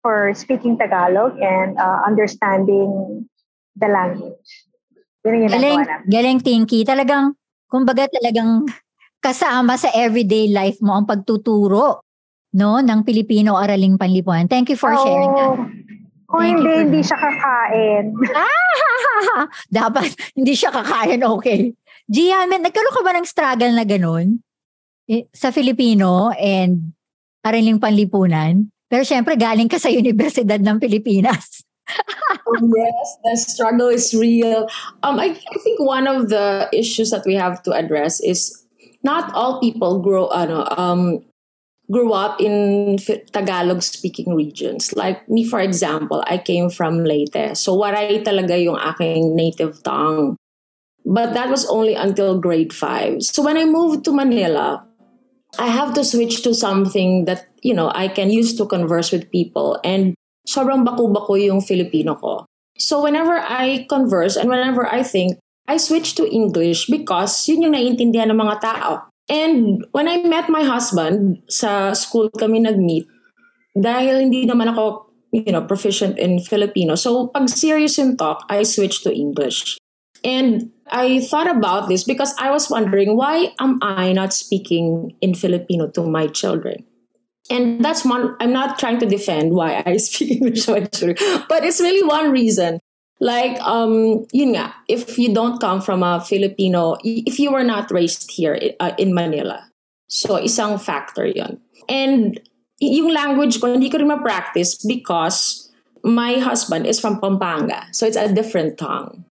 for 0.00 0.32
speaking 0.32 0.80
Tagalog 0.80 1.36
and 1.38 1.76
uh, 1.76 2.00
understanding 2.08 3.22
the 3.76 3.88
language. 3.92 4.48
Yun 5.22 5.46
ginagawa 5.46 5.60
Galing, 5.60 5.80
galing 6.08 6.38
Tinky. 6.40 6.80
Talagang, 6.88 7.36
kumbaga 7.68 8.08
talagang 8.08 8.64
kasama 9.20 9.76
sa 9.76 9.92
everyday 9.92 10.48
life 10.48 10.80
mo 10.80 10.96
ang 10.96 11.04
pagtuturo 11.04 12.00
no 12.56 12.80
ng 12.80 13.04
Pilipino 13.04 13.60
Araling 13.60 14.00
Panlipunan. 14.00 14.48
Thank 14.48 14.72
you 14.72 14.78
for 14.80 14.96
sharing 14.96 15.32
that. 15.36 15.60
Kung 16.26 16.42
Thank 16.42 16.58
hindi, 16.64 16.72
hindi 16.88 17.00
siya 17.04 17.18
kakain. 17.20 18.04
Dapat 19.78 20.10
hindi 20.34 20.52
siya 20.56 20.70
kakain, 20.72 21.20
okay. 21.22 21.76
Gia, 22.06 22.46
may, 22.46 22.62
nagkaroon 22.62 22.94
ka 22.94 23.02
ba 23.02 23.12
ng 23.18 23.26
struggle 23.26 23.72
na 23.74 23.82
ganun? 23.82 24.38
Eh, 25.10 25.26
Sa 25.34 25.50
Filipino 25.50 26.30
and 26.38 26.94
Araling 27.42 27.82
Panlipunan? 27.82 28.70
Pero 28.86 29.02
syempre, 29.02 29.34
galing 29.34 29.66
ka 29.66 29.78
sa 29.78 29.90
Universidad 30.02 30.62
ng 30.62 30.78
Pilipinas. 30.78 31.66
yes, 32.74 33.08
the 33.22 33.34
struggle 33.38 33.90
is 33.90 34.14
real. 34.14 34.66
Um, 35.02 35.18
I, 35.18 35.34
I 35.34 35.56
think 35.62 35.78
one 35.78 36.06
of 36.06 36.30
the 36.30 36.70
issues 36.72 37.10
that 37.10 37.22
we 37.26 37.34
have 37.34 37.62
to 37.62 37.70
address 37.70 38.18
is 38.18 38.66
not 39.02 39.30
all 39.34 39.60
people 39.62 40.02
grow 40.02 40.26
ano, 40.34 40.66
um, 40.74 41.22
grew 41.90 42.12
up 42.12 42.40
in 42.40 42.98
Tagalog 43.30 43.82
speaking 43.82 44.34
regions. 44.34 44.94
Like 44.94 45.28
me, 45.28 45.46
for 45.46 45.60
example, 45.60 46.24
I 46.26 46.38
came 46.38 46.70
from 46.70 47.04
Leyte. 47.04 47.56
So 47.56 47.78
waray 47.78 48.26
talaga 48.26 48.58
yung 48.58 48.78
aking 48.78 49.36
native 49.36 49.82
tongue. 49.82 50.34
But 51.06 51.38
that 51.38 51.48
was 51.48 51.64
only 51.70 51.94
until 51.94 52.42
grade 52.42 52.74
5. 52.74 53.22
So 53.22 53.46
when 53.46 53.56
I 53.56 53.64
moved 53.64 54.02
to 54.04 54.12
Manila, 54.12 54.82
I 55.58 55.70
have 55.70 55.94
to 55.94 56.02
switch 56.02 56.42
to 56.42 56.52
something 56.52 57.24
that, 57.30 57.46
you 57.62 57.72
know, 57.72 57.94
I 57.94 58.08
can 58.08 58.28
use 58.28 58.58
to 58.58 58.66
converse 58.66 59.14
with 59.14 59.30
people. 59.30 59.78
And 59.86 60.18
sobrang 60.50 60.82
baku-bako 60.82 61.38
yung 61.38 61.62
Filipino 61.62 62.18
ko. 62.18 62.44
So 62.76 63.00
whenever 63.00 63.38
I 63.38 63.86
converse 63.88 64.34
and 64.34 64.50
whenever 64.50 64.84
I 64.84 65.06
think, 65.06 65.38
I 65.66 65.78
switch 65.78 66.14
to 66.18 66.26
English 66.26 66.90
because 66.90 67.48
yun 67.48 67.62
yung 67.62 67.74
naiintindihan 67.78 68.34
ng 68.34 68.38
mga 68.42 68.60
tao. 68.60 69.06
And 69.30 69.86
when 69.90 70.06
I 70.06 70.22
met 70.22 70.50
my 70.50 70.62
husband, 70.62 71.42
sa 71.50 71.94
school 71.94 72.30
kami 72.30 72.62
nag-meet, 72.62 73.06
dahil 73.74 74.26
hindi 74.26 74.46
naman 74.46 74.74
ako, 74.74 75.10
you 75.30 75.50
know, 75.50 75.62
proficient 75.62 76.18
in 76.18 76.38
Filipino. 76.38 76.94
So 76.94 77.30
pag 77.30 77.50
serious 77.50 77.98
yung 77.98 78.14
talk, 78.18 78.46
I 78.50 78.62
switch 78.62 79.02
to 79.02 79.10
English. 79.10 79.78
And 80.26 80.72
I 80.90 81.20
thought 81.20 81.48
about 81.48 81.88
this 81.88 82.02
because 82.02 82.34
I 82.36 82.50
was 82.50 82.68
wondering 82.68 83.16
why 83.16 83.54
am 83.60 83.78
I 83.80 84.12
not 84.12 84.34
speaking 84.34 85.14
in 85.20 85.34
Filipino 85.34 85.86
to 85.94 86.02
my 86.02 86.26
children? 86.26 86.82
And 87.48 87.84
that's 87.84 88.04
one, 88.04 88.34
I'm 88.40 88.52
not 88.52 88.76
trying 88.76 88.98
to 88.98 89.06
defend 89.06 89.52
why 89.52 89.84
I 89.86 89.96
speak 90.02 90.42
English 90.42 90.66
to 90.66 90.72
my 90.72 90.80
children, 90.86 91.16
but 91.48 91.62
it's 91.62 91.80
really 91.80 92.02
one 92.02 92.32
reason. 92.32 92.80
Like, 93.20 93.58
um, 93.62 94.26
yun 94.32 94.58
nga, 94.58 94.74
if 94.88 95.16
you 95.16 95.32
don't 95.32 95.60
come 95.60 95.80
from 95.80 96.02
a 96.02 96.20
Filipino, 96.20 96.98
if 97.04 97.38
you 97.38 97.52
were 97.52 97.64
not 97.64 97.90
raised 97.90 98.28
here 98.30 98.58
uh, 98.80 98.92
in 98.98 99.14
Manila, 99.14 99.64
so 100.08 100.36
isang 100.42 100.82
factor 100.82 101.24
yun. 101.24 101.62
And 101.88 102.40
yung 102.80 103.14
language 103.14 103.60
ko, 103.60 103.72
hindi 103.72 103.88
ko 103.88 103.98
rin 103.98 104.08
ma-practice 104.08 104.84
because 104.84 105.70
my 106.02 106.34
husband 106.42 106.84
is 106.84 107.00
from 107.00 107.20
Pampanga. 107.20 107.86
So 107.92 108.06
it's 108.06 108.18
a 108.18 108.28
different 108.28 108.76
tongue. 108.76 109.24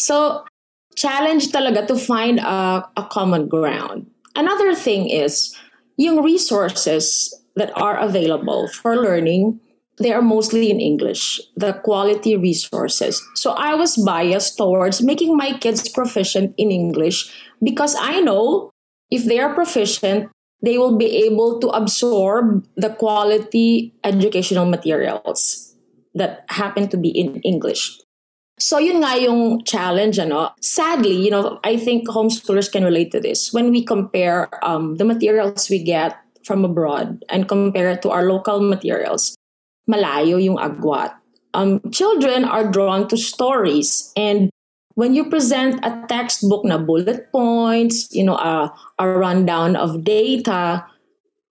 So, 0.00 0.48
challenge 0.96 1.52
talaga 1.52 1.84
to 1.84 1.96
find 1.96 2.40
a, 2.40 2.88
a 2.96 3.04
common 3.12 3.52
ground. 3.52 4.08
Another 4.34 4.74
thing 4.74 5.12
is, 5.12 5.52
yung 6.00 6.24
resources 6.24 7.28
that 7.56 7.68
are 7.76 8.00
available 8.00 8.68
for 8.68 8.96
learning, 8.96 9.60
they 10.00 10.12
are 10.16 10.24
mostly 10.24 10.70
in 10.70 10.80
English, 10.80 11.40
the 11.56 11.74
quality 11.84 12.36
resources. 12.36 13.20
So 13.36 13.52
I 13.52 13.74
was 13.74 14.00
biased 14.00 14.56
towards 14.56 15.02
making 15.02 15.36
my 15.36 15.52
kids 15.60 15.88
proficient 15.88 16.54
in 16.56 16.72
English 16.72 17.28
because 17.62 17.94
I 18.00 18.20
know 18.24 18.72
if 19.10 19.28
they 19.28 19.38
are 19.38 19.52
proficient, 19.52 20.32
they 20.62 20.78
will 20.78 20.96
be 20.96 21.28
able 21.28 21.60
to 21.60 21.68
absorb 21.68 22.64
the 22.76 22.90
quality 22.96 23.92
educational 24.04 24.64
materials 24.64 25.76
that 26.14 26.44
happen 26.48 26.88
to 26.88 26.96
be 26.96 27.10
in 27.12 27.40
English. 27.44 28.00
So 28.60 28.76
yun 28.76 29.00
nga 29.00 29.16
yung 29.16 29.64
challenge, 29.64 30.20
ano. 30.20 30.52
Sadly, 30.60 31.16
you 31.16 31.32
know, 31.32 31.58
I 31.64 31.80
think 31.80 32.06
homeschoolers 32.06 32.70
can 32.70 32.84
relate 32.84 33.10
to 33.16 33.20
this. 33.20 33.52
When 33.56 33.72
we 33.72 33.82
compare 33.82 34.52
um, 34.62 35.00
the 35.00 35.08
materials 35.08 35.72
we 35.72 35.82
get 35.82 36.20
from 36.44 36.64
abroad 36.64 37.24
and 37.32 37.48
compare 37.48 37.88
it 37.88 38.02
to 38.02 38.10
our 38.12 38.28
local 38.28 38.60
materials, 38.60 39.32
malayo 39.88 40.36
yung 40.36 40.60
agwat. 40.60 41.16
Um, 41.56 41.80
children 41.90 42.44
are 42.44 42.70
drawn 42.70 43.08
to 43.08 43.16
stories 43.16 44.12
and 44.14 44.52
when 44.94 45.14
you 45.14 45.24
present 45.26 45.80
a 45.82 46.04
textbook 46.06 46.62
na 46.62 46.76
bullet 46.76 47.32
points, 47.32 48.12
you 48.12 48.22
know, 48.22 48.36
a, 48.36 48.70
a 49.00 49.08
rundown 49.08 49.74
of 49.74 50.04
data, 50.04 50.84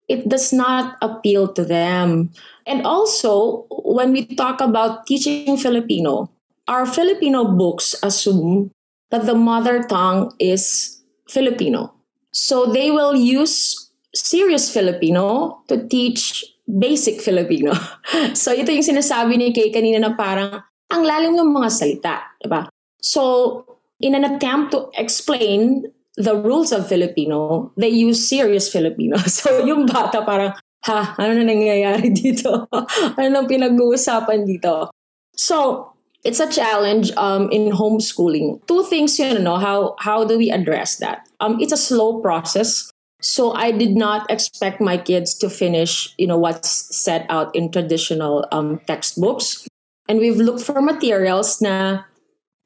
it 0.07 0.29
does 0.29 0.53
not 0.53 0.95
appeal 1.01 1.51
to 1.53 1.65
them. 1.65 2.29
And 2.67 2.85
also, 2.85 3.65
when 3.71 4.11
we 4.11 4.25
talk 4.25 4.61
about 4.61 5.07
teaching 5.07 5.57
Filipino, 5.57 6.29
our 6.69 6.85
Filipino 6.85 7.49
books 7.57 7.97
assume 8.05 8.69
that 9.09 9.25
the 9.25 9.33
mother 9.33 9.81
tongue 9.81 10.29
is 10.37 10.95
Filipino. 11.25 11.97
So 12.29 12.69
they 12.69 12.93
will 12.93 13.17
use 13.17 13.89
serious 14.13 14.69
Filipino 14.69 15.57
to 15.65 15.81
teach 15.89 16.45
basic 16.69 17.25
Filipino. 17.25 17.73
so 18.37 18.53
ito 18.53 18.69
yung 18.69 18.85
sinasabi 18.85 19.33
ni 19.41 19.49
Kay 19.49 19.73
kanina 19.73 19.97
na 19.97 20.13
parang 20.13 20.61
ang 20.93 21.01
lalim 21.01 21.33
ng 21.33 21.49
mga 21.49 21.69
salita, 21.73 22.21
diba? 22.37 22.69
So 23.01 23.65
in 23.97 24.13
an 24.13 24.29
attempt 24.29 24.77
to 24.77 24.93
explain 24.93 25.89
the 26.21 26.37
rules 26.37 26.69
of 26.69 26.85
Filipino, 26.85 27.73
they 27.81 27.89
use 27.89 28.21
serious 28.21 28.69
Filipino. 28.69 29.17
So 29.41 29.65
yung 29.65 29.89
bata 29.89 30.21
parang, 30.21 30.53
ha, 30.85 31.17
ano 31.17 31.31
na 31.33 31.49
nangyayari 31.49 32.13
dito? 32.13 32.69
ano 33.17 33.27
nang 33.27 33.49
pinag-uusapan 33.49 34.45
dito? 34.45 34.93
So, 35.39 35.87
it's 36.23 36.39
a 36.39 36.49
challenge 36.51 37.11
um, 37.15 37.49
in 37.51 37.71
homeschooling. 37.71 38.65
Two 38.67 38.83
things, 38.83 39.17
you 39.19 39.39
know, 39.39 39.57
how 39.57 39.95
how 39.99 40.23
do 40.23 40.37
we 40.37 40.51
address 40.51 40.97
that? 40.97 41.27
Um, 41.39 41.59
it's 41.59 41.71
a 41.71 41.79
slow 41.79 42.19
process. 42.21 42.91
So 43.21 43.51
I 43.51 43.71
did 43.71 43.95
not 43.95 44.29
expect 44.31 44.79
my 44.79 44.97
kids 44.97 45.35
to 45.43 45.49
finish, 45.49 46.13
you 46.17 46.27
know, 46.27 46.37
what's 46.37 46.69
set 46.95 47.25
out 47.29 47.53
in 47.53 47.71
traditional 47.71 48.47
um, 48.51 48.79
textbooks. 48.87 49.67
And 50.07 50.19
we've 50.19 50.39
looked 50.39 50.63
for 50.63 50.81
materials 50.81 51.61
na 51.61 52.07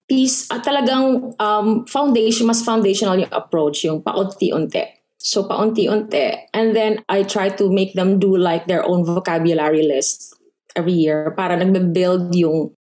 piece, 0.08 0.46
uh, 0.52 0.62
talagang 0.62 1.34
um, 1.42 1.86
foundation, 1.90 2.46
mas 2.46 2.62
foundational 2.62 3.18
yung 3.18 3.34
approach, 3.34 3.84
yung 3.84 4.02
paunti-unti. 4.06 4.86
So 5.18 5.44
paunti-unti. 5.50 6.54
And 6.54 6.76
then 6.76 7.02
I 7.10 7.24
try 7.24 7.50
to 7.50 7.72
make 7.74 7.98
them 7.98 8.20
do 8.20 8.38
like 8.38 8.68
their 8.68 8.86
own 8.86 9.06
vocabulary 9.06 9.82
list 9.82 10.38
every 10.76 10.94
year 10.94 11.34
para 11.34 11.58
nagbe-build 11.58 12.30
yung 12.36 12.78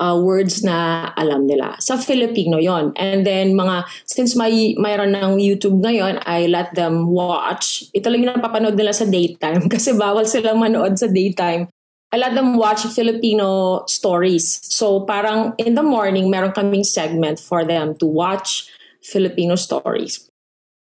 uh, 0.00 0.16
words 0.18 0.62
na 0.62 1.10
alam 1.14 1.46
nila. 1.46 1.76
Sa 1.82 1.98
Filipino 1.98 2.58
yon 2.58 2.94
And 2.96 3.26
then 3.26 3.54
mga, 3.54 3.84
since 4.06 4.34
may 4.38 4.74
mayroon 4.78 5.14
ng 5.14 5.38
YouTube 5.42 5.82
ngayon, 5.82 6.22
I 6.24 6.46
let 6.46 6.74
them 6.74 7.10
watch. 7.10 7.84
Ito 7.94 8.10
lang 8.10 8.24
yung 8.24 8.34
napapanood 8.38 8.78
nila 8.78 8.94
sa 8.94 9.04
daytime 9.04 9.68
kasi 9.74 9.94
bawal 9.94 10.24
silang 10.26 10.62
manood 10.62 10.98
sa 10.98 11.10
daytime. 11.10 11.68
I 12.08 12.16
let 12.16 12.32
them 12.32 12.56
watch 12.56 12.88
Filipino 12.88 13.84
stories. 13.84 14.64
So 14.64 15.04
parang 15.04 15.52
in 15.60 15.76
the 15.76 15.84
morning, 15.84 16.32
meron 16.32 16.56
kaming 16.56 16.88
segment 16.88 17.36
for 17.36 17.68
them 17.68 17.92
to 18.00 18.06
watch 18.08 18.72
Filipino 19.04 19.60
stories. 19.60 20.24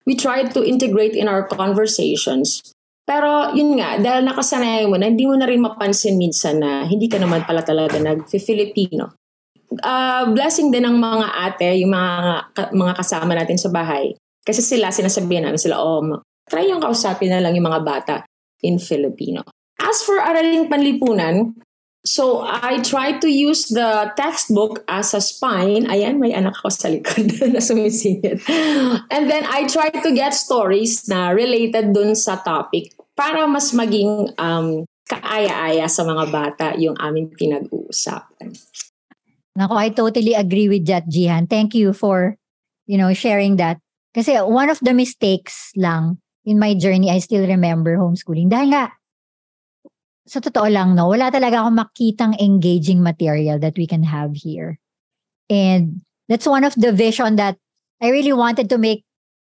We 0.03 0.19
try 0.19 0.43
to 0.43 0.61
integrate 0.67 1.15
in 1.15 1.31
our 1.31 1.47
conversations 1.47 2.72
pero 3.13 3.53
yun 3.53 3.77
nga, 3.77 4.01
dahil 4.01 4.25
nakasanayan 4.25 4.89
mo 4.89 4.97
na 4.97 5.13
hindi 5.13 5.29
mo 5.29 5.37
na 5.37 5.45
rin 5.45 5.61
mapansin 5.61 6.17
minsan 6.17 6.65
na 6.65 6.89
hindi 6.89 7.13
ka 7.13 7.21
naman 7.21 7.45
pala 7.45 7.61
talaga 7.61 8.01
nag-Filipino. 8.01 9.13
Uh, 9.85 10.33
blessing 10.33 10.73
din 10.73 10.89
ng 10.89 10.97
mga 10.97 11.29
ate, 11.37 11.77
yung 11.85 11.93
mga, 11.93 12.49
mga 12.73 12.95
kasama 12.97 13.37
natin 13.37 13.61
sa 13.61 13.69
bahay. 13.69 14.17
Kasi 14.41 14.65
sila, 14.65 14.89
sinasabihan 14.89 15.45
namin 15.45 15.61
sila, 15.61 15.77
oh, 15.77 16.01
try 16.49 16.65
yung 16.65 16.81
kausapin 16.81 17.29
na 17.29 17.45
lang 17.45 17.53
yung 17.53 17.69
mga 17.69 17.85
bata 17.85 18.17
in 18.65 18.81
Filipino. 18.81 19.45
As 19.77 20.01
for 20.01 20.17
Araling 20.17 20.73
Panlipunan, 20.73 21.53
So 22.03 22.43
I 22.43 22.83
try 22.83 23.23
to 23.23 23.31
use 23.31 23.71
the 23.71 24.11
textbook 24.19 24.83
as 24.91 25.15
a 25.15 25.23
spine. 25.23 25.87
Ayan, 25.87 26.19
may 26.19 26.35
anak 26.35 26.59
ko 26.59 26.67
sa 26.67 26.91
likod 26.91 27.31
na 27.55 27.63
sumisingit. 27.63 28.43
And 29.07 29.31
then 29.31 29.47
I 29.47 29.71
try 29.71 29.87
to 29.87 30.11
get 30.11 30.35
stories 30.35 31.07
na 31.07 31.31
related 31.31 31.95
dun 31.95 32.19
sa 32.19 32.43
topic 32.43 32.91
para 33.13 33.45
mas 33.47 33.73
maging 33.73 34.33
um, 34.37 34.85
kaaya-aya 35.09 35.87
sa 35.89 36.03
mga 36.07 36.25
bata 36.33 36.67
yung 36.81 36.97
aming 36.97 37.29
pinag-uusapan. 37.37 38.57
Nako, 39.53 39.75
I 39.77 39.93
totally 39.93 40.33
agree 40.33 40.69
with 40.69 40.89
that, 40.89 41.05
Jihan. 41.09 41.45
Thank 41.45 41.77
you 41.77 41.93
for, 41.93 42.41
you 42.89 42.97
know, 42.97 43.13
sharing 43.13 43.61
that. 43.61 43.77
Kasi 44.17 44.41
one 44.41 44.73
of 44.73 44.81
the 44.81 44.97
mistakes 44.97 45.73
lang 45.77 46.21
in 46.45 46.59
my 46.59 46.73
journey, 46.73 47.13
I 47.13 47.21
still 47.21 47.45
remember 47.45 47.97
homeschooling. 48.01 48.49
Dahil 48.49 48.73
nga, 48.73 48.97
sa 50.25 50.41
totoo 50.41 50.69
lang, 50.73 50.95
no, 50.97 51.13
wala 51.13 51.29
talaga 51.29 51.65
akong 51.65 51.77
makitang 51.77 52.35
engaging 52.41 53.05
material 53.05 53.59
that 53.61 53.77
we 53.77 53.85
can 53.85 54.03
have 54.07 54.33
here. 54.33 54.79
And 55.51 56.01
that's 56.29 56.49
one 56.49 56.65
of 56.65 56.73
the 56.79 56.93
vision 56.93 57.37
that 57.37 57.59
I 58.01 58.09
really 58.09 58.33
wanted 58.33 58.71
to 58.73 58.79
make, 58.79 59.05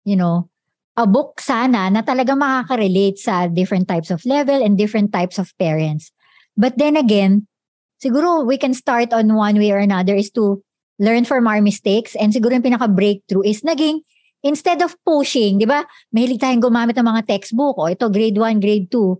you 0.04 0.16
know, 0.16 0.50
a 0.96 1.06
book 1.08 1.40
sana 1.40 1.88
na 1.88 2.04
talaga 2.04 2.36
makaka-relate 2.36 3.16
sa 3.16 3.48
different 3.48 3.88
types 3.88 4.12
of 4.12 4.20
level 4.28 4.60
and 4.60 4.76
different 4.76 5.12
types 5.12 5.40
of 5.40 5.48
parents. 5.56 6.12
But 6.56 6.76
then 6.76 6.96
again, 6.96 7.48
siguro 7.96 8.44
we 8.44 8.60
can 8.60 8.76
start 8.76 9.12
on 9.16 9.32
one 9.32 9.56
way 9.56 9.72
or 9.72 9.80
another 9.80 10.12
is 10.12 10.28
to 10.36 10.60
learn 11.00 11.24
from 11.24 11.48
our 11.48 11.64
mistakes 11.64 12.12
and 12.14 12.30
siguro 12.30 12.60
yung 12.60 12.66
pinaka-breakthrough 12.66 13.48
is 13.48 13.64
naging 13.64 14.04
instead 14.44 14.82
of 14.82 14.92
pushing, 15.06 15.62
di 15.62 15.64
ba? 15.64 15.86
Mahilig 16.12 16.42
tayong 16.42 16.60
gumamit 16.60 16.98
ng 16.98 17.06
mga 17.06 17.24
textbook. 17.30 17.78
O 17.78 17.88
ito, 17.88 18.10
grade 18.12 18.36
1, 18.36 18.60
grade 18.60 18.90
2 18.90 19.16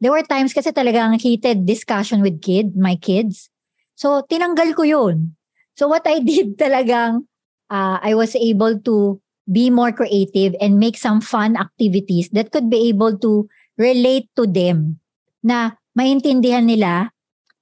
there 0.00 0.10
were 0.10 0.24
times 0.24 0.56
kasi 0.56 0.72
talagang 0.72 1.20
heated 1.20 1.68
discussion 1.68 2.24
with 2.24 2.40
kid, 2.40 2.74
my 2.74 2.96
kids. 2.96 3.52
So, 3.94 4.24
tinanggal 4.24 4.72
ko 4.72 4.82
yun. 4.82 5.36
So, 5.76 5.86
what 5.92 6.08
I 6.08 6.24
did 6.24 6.56
talagang, 6.56 7.28
uh, 7.68 8.00
I 8.00 8.16
was 8.16 8.34
able 8.34 8.80
to 8.88 9.20
be 9.50 9.68
more 9.68 9.90
creative 9.90 10.54
and 10.62 10.78
make 10.78 10.96
some 10.96 11.20
fun 11.20 11.58
activities 11.58 12.30
that 12.30 12.54
could 12.54 12.70
be 12.70 12.88
able 12.88 13.18
to 13.18 13.50
relate 13.74 14.30
to 14.38 14.46
them 14.46 15.02
na 15.42 15.74
maintindihan 15.98 16.64
nila 16.64 17.10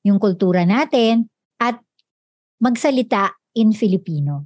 yung 0.05 0.21
kultura 0.21 0.69
natin 0.69 1.33
at 1.57 1.81
magsalita 2.61 3.33
in 3.57 3.73
Filipino. 3.73 4.45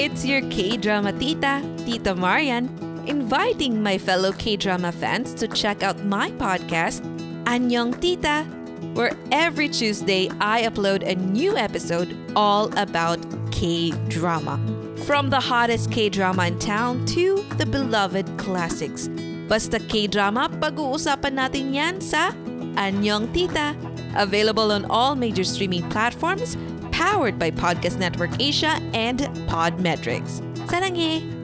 it's 0.00 0.24
your 0.24 0.40
K-drama 0.48 1.12
tita, 1.12 1.60
Tita 1.84 2.14
Marian, 2.16 2.72
inviting 3.06 3.82
my 3.82 3.98
fellow 3.98 4.32
K-drama 4.32 4.92
fans 4.92 5.34
to 5.34 5.46
check 5.48 5.82
out 5.82 6.02
my 6.04 6.32
podcast, 6.40 7.04
Anyong 7.44 8.00
Tita, 8.00 8.48
where 8.94 9.16
every 9.30 9.68
Tuesday 9.68 10.28
I 10.40 10.62
upload 10.62 11.06
a 11.06 11.14
new 11.14 11.56
episode 11.56 12.16
all 12.34 12.70
about 12.78 13.18
K-drama. 13.50 14.58
From 15.06 15.30
the 15.30 15.40
hottest 15.40 15.90
K-drama 15.90 16.46
in 16.46 16.58
town 16.58 17.04
to 17.16 17.42
the 17.56 17.66
beloved 17.66 18.26
classics. 18.38 19.08
Basta 19.48 19.80
K-drama, 19.80 20.48
pag-uusapan 20.60 21.34
natin 21.34 21.74
yan 21.74 21.98
sa 21.98 22.30
Anyong 22.78 23.32
Tita. 23.34 23.74
Available 24.14 24.70
on 24.70 24.86
all 24.90 25.14
major 25.14 25.42
streaming 25.42 25.82
platforms, 25.90 26.54
powered 26.90 27.38
by 27.38 27.50
Podcast 27.50 27.98
Network 27.98 28.30
Asia 28.38 28.78
and 28.94 29.26
Podmetrics. 29.50 30.42
Sarangi! 30.70 31.39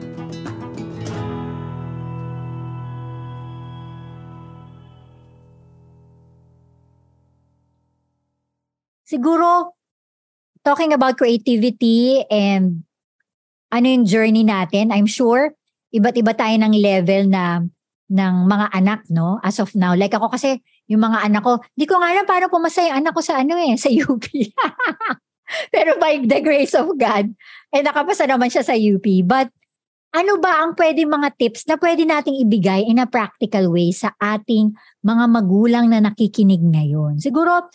Siguro, 9.07 9.71
talking 10.67 10.91
about 10.91 11.15
creativity 11.15 12.27
and 12.27 12.83
ano 13.71 13.85
yung 13.87 14.03
journey 14.03 14.43
natin, 14.43 14.91
I'm 14.91 15.07
sure, 15.07 15.55
iba't 15.95 16.19
iba 16.19 16.35
tayo 16.35 16.51
ng 16.59 16.75
level 16.75 17.31
na 17.31 17.63
ng 18.11 18.35
mga 18.47 18.67
anak, 18.75 19.07
no? 19.07 19.39
As 19.43 19.63
of 19.63 19.71
now. 19.79 19.95
Like 19.95 20.11
ako 20.11 20.35
kasi, 20.35 20.59
yung 20.91 21.03
mga 21.03 21.23
anak 21.23 21.43
ko, 21.43 21.59
di 21.75 21.87
ko 21.87 21.99
nga 21.99 22.11
alam 22.11 22.27
paano 22.27 22.51
pumasa 22.51 22.83
yung 22.83 22.99
anak 23.03 23.15
ko 23.15 23.23
sa 23.23 23.39
ano 23.39 23.55
eh, 23.55 23.79
sa 23.79 23.87
UP. 23.87 24.27
Pero 25.73 25.95
by 25.95 26.27
the 26.27 26.39
grace 26.43 26.75
of 26.75 26.91
God, 26.99 27.31
eh 27.71 27.83
nakapasa 27.83 28.27
naman 28.27 28.51
siya 28.51 28.63
sa 28.67 28.75
UP. 28.75 29.07
But 29.23 29.51
ano 30.15 30.39
ba 30.39 30.63
ang 30.63 30.75
pwede 30.75 31.03
mga 31.07 31.35
tips 31.35 31.67
na 31.67 31.75
pwede 31.79 32.03
nating 32.03 32.43
ibigay 32.43 32.83
in 32.87 32.99
a 32.99 33.07
practical 33.07 33.71
way 33.71 33.91
sa 33.91 34.15
ating 34.19 34.75
mga 35.03 35.23
magulang 35.27 35.91
na 35.91 36.03
nakikinig 36.03 36.63
ngayon? 36.63 37.19
Siguro, 37.19 37.67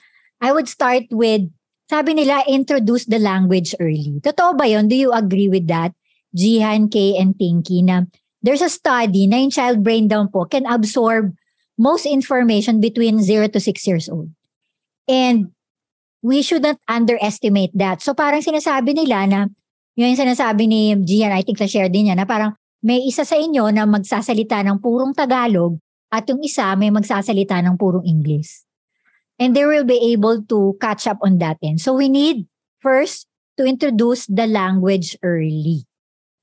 I 0.43 0.51
would 0.51 0.67
start 0.67 1.07
with, 1.15 1.47
sabi 1.87 2.19
nila, 2.19 2.43
introduce 2.51 3.07
the 3.07 3.23
language 3.23 3.79
early. 3.79 4.19
Totoo 4.19 4.59
ba 4.59 4.67
yun? 4.67 4.91
Do 4.91 4.99
you 4.99 5.15
agree 5.15 5.47
with 5.47 5.71
that? 5.71 5.95
Jihan, 6.35 6.91
Kay, 6.91 7.15
and 7.15 7.39
Tinky 7.39 7.87
na 7.87 8.11
there's 8.43 8.65
a 8.65 8.73
study 8.73 9.31
na 9.31 9.39
yung 9.39 9.55
child 9.55 9.87
brain 9.87 10.11
daw 10.11 10.27
po 10.27 10.51
can 10.51 10.67
absorb 10.67 11.31
most 11.79 12.05
information 12.11 12.83
between 12.83 13.23
0 13.23 13.55
to 13.55 13.63
6 13.63 13.87
years 13.87 14.11
old. 14.11 14.35
And 15.07 15.55
we 16.27 16.43
shouldn't 16.43 16.83
underestimate 16.91 17.71
that. 17.79 18.03
So 18.03 18.13
parang 18.19 18.43
sinasabi 18.43 18.99
nila 18.99 19.31
na, 19.31 19.41
yun 19.95 20.17
yung 20.17 20.23
sinasabi 20.27 20.67
ni 20.67 20.97
Gian, 21.07 21.31
I 21.31 21.47
think 21.47 21.63
sa-share 21.63 21.87
din 21.87 22.11
niya, 22.11 22.19
na 22.19 22.27
parang 22.27 22.59
may 22.83 22.99
isa 23.07 23.23
sa 23.23 23.39
inyo 23.39 23.71
na 23.71 23.87
magsasalita 23.87 24.59
ng 24.67 24.83
purong 24.83 25.15
Tagalog 25.15 25.79
at 26.11 26.27
yung 26.27 26.43
isa 26.43 26.75
may 26.75 26.91
magsasalita 26.91 27.63
ng 27.63 27.79
purong 27.79 28.03
English. 28.03 28.67
And 29.39 29.57
they 29.57 29.65
will 29.65 29.85
be 29.85 30.13
able 30.13 30.43
to 30.43 30.77
catch 30.81 31.07
up 31.07 31.19
on 31.23 31.39
that 31.39 31.59
end. 31.63 31.81
So 31.81 31.95
we 31.95 32.09
need 32.09 32.47
first 32.81 33.27
to 33.57 33.65
introduce 33.65 34.27
the 34.27 34.47
language 34.47 35.17
early. 35.23 35.85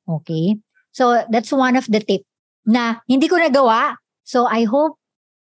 Okay? 0.07 0.57
So 0.91 1.23
that's 1.29 1.51
one 1.51 1.75
of 1.75 1.85
the 1.87 1.99
tip 2.01 2.23
na 2.65 3.01
hindi 3.07 3.27
ko 3.27 3.37
nagawa. 3.37 3.95
So 4.23 4.45
I 4.45 4.65
hope 4.65 4.97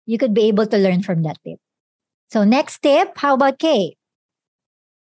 you 0.06 0.16
could 0.16 0.32
be 0.32 0.48
able 0.48 0.66
to 0.66 0.78
learn 0.78 1.02
from 1.02 1.22
that 1.22 1.36
tip. 1.44 1.58
So 2.32 2.44
next 2.44 2.80
tip, 2.80 3.16
how 3.16 3.34
about 3.34 3.58
Kay? 3.58 3.96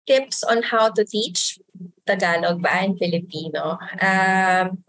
Tips 0.05 0.41
on 0.43 0.63
how 0.63 0.89
to 0.89 1.03
teach 1.03 1.59
Tagalog 2.05 2.61
ba 2.61 2.71
and 2.79 2.97
Filipino. 2.97 3.77
Um, 3.99 4.81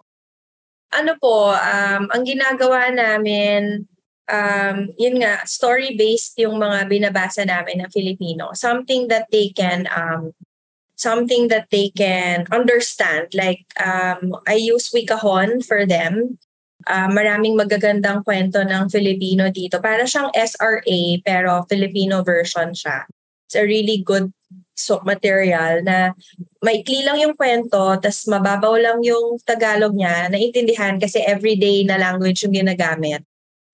ano 0.92 1.12
po, 1.20 1.52
um, 1.52 2.08
ang 2.12 2.22
ginagawa 2.24 2.88
namin, 2.94 3.88
um, 4.28 4.92
yun 5.00 5.24
nga, 5.24 5.42
story-based 5.48 6.38
yung 6.38 6.60
mga 6.60 6.86
binabasa 6.86 7.42
namin 7.48 7.82
na 7.82 7.88
Filipino. 7.88 8.52
Something 8.52 9.08
that 9.08 9.26
they 9.32 9.50
can 9.50 9.88
um, 9.90 10.36
something 10.98 11.48
that 11.48 11.70
they 11.70 11.88
can 11.94 12.44
understand. 12.50 13.32
Like, 13.32 13.64
um, 13.78 14.34
I 14.44 14.58
use 14.58 14.90
Wikahon 14.90 15.64
for 15.64 15.86
them. 15.86 16.38
Uh, 16.86 17.10
maraming 17.10 17.58
magagandang 17.58 18.26
kwento 18.26 18.62
ng 18.66 18.90
Filipino 18.90 19.50
dito. 19.50 19.78
Para 19.78 20.06
siyang 20.06 20.34
SRA, 20.34 21.00
pero 21.22 21.62
Filipino 21.70 22.22
version 22.26 22.74
siya. 22.74 23.06
It's 23.46 23.56
a 23.56 23.64
really 23.64 24.02
good 24.04 24.34
so 24.78 25.02
material 25.02 25.82
na 25.82 26.14
maikli 26.62 27.02
lang 27.02 27.18
yung 27.18 27.34
kwento, 27.34 27.98
tas 27.98 28.30
mababaw 28.30 28.78
lang 28.78 29.02
yung 29.02 29.42
Tagalog 29.42 29.90
niya, 29.90 30.30
naintindihan 30.30 31.02
kasi 31.02 31.18
everyday 31.26 31.82
na 31.82 31.98
language 31.98 32.46
yung 32.46 32.54
ginagamit. 32.54 33.26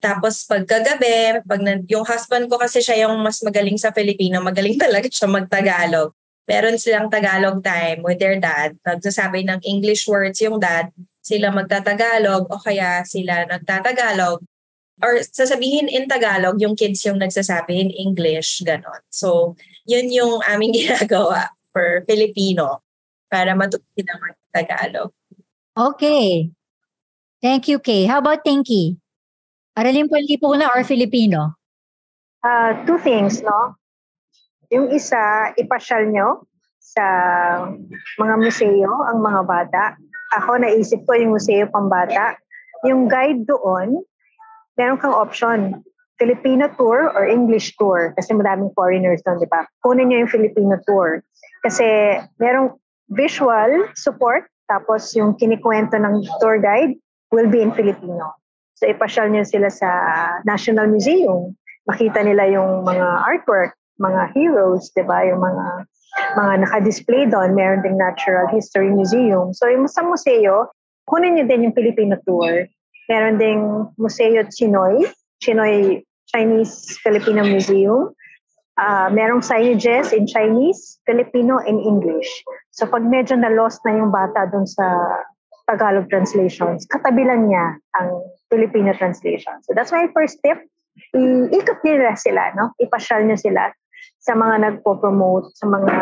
Tapos 0.04 0.44
pagkagabi, 0.44 1.40
pag 1.48 1.60
na, 1.64 1.80
yung 1.88 2.04
husband 2.04 2.52
ko 2.52 2.60
kasi 2.60 2.84
siya 2.84 3.08
yung 3.08 3.24
mas 3.24 3.40
magaling 3.40 3.80
sa 3.80 3.88
Filipino, 3.88 4.44
magaling 4.44 4.76
talaga 4.84 5.08
siya 5.08 5.32
mag-Tagalog 5.32 6.12
meron 6.44 6.76
silang 6.76 7.08
Tagalog 7.08 7.64
time 7.64 8.04
with 8.04 8.20
their 8.20 8.36
dad. 8.36 8.76
Nagsasabi 8.84 9.48
ng 9.48 9.64
English 9.64 10.04
words 10.04 10.40
yung 10.44 10.60
dad, 10.60 10.92
sila 11.24 11.48
magtatagalog 11.48 12.52
o 12.52 12.60
kaya 12.60 13.00
sila 13.08 13.48
nagtatagalog. 13.48 14.44
Or 15.02 15.18
sasabihin 15.24 15.90
in 15.90 16.06
Tagalog, 16.06 16.60
yung 16.60 16.78
kids 16.78 17.02
yung 17.08 17.18
nagsasabi 17.18 17.80
in 17.80 17.90
English, 17.90 18.62
ganon. 18.62 19.02
So, 19.10 19.58
yun 19.88 20.12
yung 20.12 20.44
aming 20.46 20.76
ginagawa 20.78 21.50
for 21.74 22.04
Filipino 22.06 22.84
para 23.32 23.56
matuto 23.56 23.84
sila 23.96 24.14
mag-Tagalog. 24.20 25.10
Okay. 25.74 26.52
Thank 27.42 27.66
you, 27.66 27.82
Kay. 27.82 28.06
How 28.06 28.22
about 28.22 28.46
Tinky? 28.46 29.00
Aralin 29.74 30.06
Panlipunan 30.06 30.70
or 30.70 30.86
Filipino? 30.86 31.58
Uh, 32.46 32.78
two 32.86 32.98
things, 33.02 33.42
no? 33.42 33.74
Yung 34.70 34.94
isa, 34.94 35.50
ipasyal 35.58 36.06
nyo 36.14 36.46
sa 36.78 37.04
mga 38.20 38.34
museo 38.38 38.90
ang 39.10 39.18
mga 39.18 39.40
bata. 39.42 39.84
Ako 40.38 40.62
naisip 40.62 41.02
ko 41.06 41.18
yung 41.18 41.34
museo 41.34 41.66
pambata. 41.66 42.38
Yung 42.86 43.10
guide 43.10 43.50
doon, 43.50 43.98
meron 44.78 44.98
kang 45.02 45.14
option. 45.14 45.82
Filipino 46.22 46.70
tour 46.78 47.10
or 47.10 47.26
English 47.26 47.74
tour. 47.74 48.14
Kasi 48.14 48.30
madaming 48.30 48.70
foreigners 48.78 49.26
doon, 49.26 49.42
di 49.42 49.50
ba? 49.50 49.66
Kunin 49.82 50.06
nyo 50.06 50.22
yung 50.22 50.30
Filipino 50.30 50.78
tour. 50.86 51.18
Kasi 51.66 52.14
merong 52.38 52.78
visual 53.10 53.90
support, 53.98 54.46
tapos 54.70 55.10
yung 55.18 55.34
kinikwento 55.34 55.98
ng 55.98 56.22
tour 56.38 56.62
guide 56.62 56.94
will 57.34 57.50
be 57.50 57.58
in 57.58 57.74
Filipino. 57.74 58.30
So 58.84 58.92
ipasyal 58.92 59.32
nyo 59.32 59.40
sila 59.48 59.72
sa 59.72 59.88
National 60.44 60.92
Museum. 60.92 61.56
Makita 61.88 62.20
nila 62.20 62.52
yung 62.52 62.84
mga 62.84 63.24
artwork 63.24 63.72
mga 63.96 64.36
heroes, 64.36 64.92
'di 64.92 65.08
ba? 65.08 65.24
Yung 65.24 65.40
mga 65.40 65.88
mga 66.36 66.52
naka-display 66.68 67.24
doon, 67.32 67.56
meron 67.56 67.80
ding 67.80 67.96
Natural 67.96 68.44
History 68.52 68.92
Museum. 68.92 69.56
So 69.56 69.72
yung 69.72 69.88
sa 69.88 70.04
museo, 70.04 70.68
kunin 71.08 71.40
niyo 71.40 71.48
din 71.48 71.64
yung 71.64 71.72
Filipino 71.72 72.20
tour. 72.28 72.68
Meron 73.08 73.40
ding 73.40 73.88
Museo 73.96 74.44
Chinoy, 74.52 75.08
Chinoy 75.40 76.04
Chinese 76.28 77.00
Filipino 77.00 77.40
Museum. 77.40 78.12
Uh, 78.76 79.08
merong 79.08 79.40
signages 79.40 80.12
in 80.12 80.28
Chinese, 80.28 80.98
Filipino, 81.08 81.56
and 81.62 81.80
English. 81.80 82.28
So 82.74 82.84
pag 82.84 83.06
medyo 83.06 83.38
na-lost 83.38 83.80
na 83.88 83.96
yung 83.96 84.12
bata 84.12 84.50
doon 84.52 84.68
sa 84.68 84.84
Tagalog 85.70 86.10
translations, 86.10 86.84
katabilan 86.90 87.48
niya 87.48 87.78
ang 87.96 88.20
Filipino 88.54 88.94
translation. 88.94 89.58
So 89.66 89.74
that's 89.74 89.90
my 89.90 90.06
first 90.14 90.38
tip. 90.46 90.62
I-ikot 91.10 91.82
nila 91.82 92.14
sila, 92.14 92.54
no? 92.54 92.70
Ipasyal 92.78 93.26
niyo 93.26 93.34
sila 93.34 93.74
sa 94.22 94.38
mga 94.38 94.62
nagpo-promote, 94.62 95.50
sa 95.58 95.66
mga 95.66 95.94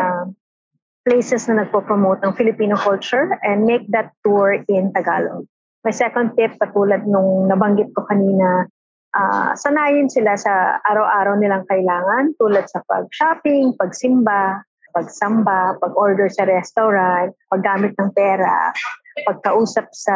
places 1.01 1.49
na 1.49 1.65
nagpo-promote 1.65 2.21
ng 2.21 2.37
Filipino 2.37 2.77
culture 2.77 3.35
and 3.41 3.65
make 3.65 3.83
that 3.89 4.13
tour 4.21 4.61
in 4.69 4.93
Tagalog. 4.93 5.49
My 5.83 5.91
second 5.91 6.37
tip, 6.39 6.55
katulad 6.61 7.03
nung 7.03 7.51
nabanggit 7.51 7.91
ko 7.91 8.07
kanina, 8.07 8.69
uh, 9.11 9.51
sanayin 9.57 10.07
sila 10.07 10.39
sa 10.39 10.79
araw-araw 10.79 11.35
nilang 11.41 11.67
kailangan 11.67 12.31
tulad 12.39 12.63
sa 12.71 12.79
pag-shopping, 12.87 13.75
pagsimba, 13.75 14.63
pagsamba, 14.95 15.75
pag-order 15.81 16.29
sa 16.29 16.45
restaurant, 16.47 17.33
paggamit 17.49 17.97
ng 17.97 18.09
pera, 18.13 18.71
pagkausap 19.21 19.87
sa 19.93 20.15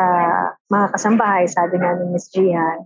mga 0.73 0.97
kasambahay, 0.97 1.45
sabi 1.45 1.77
nga 1.77 1.93
ni 1.97 2.09
Ms. 2.13 2.33
Jihan. 2.33 2.79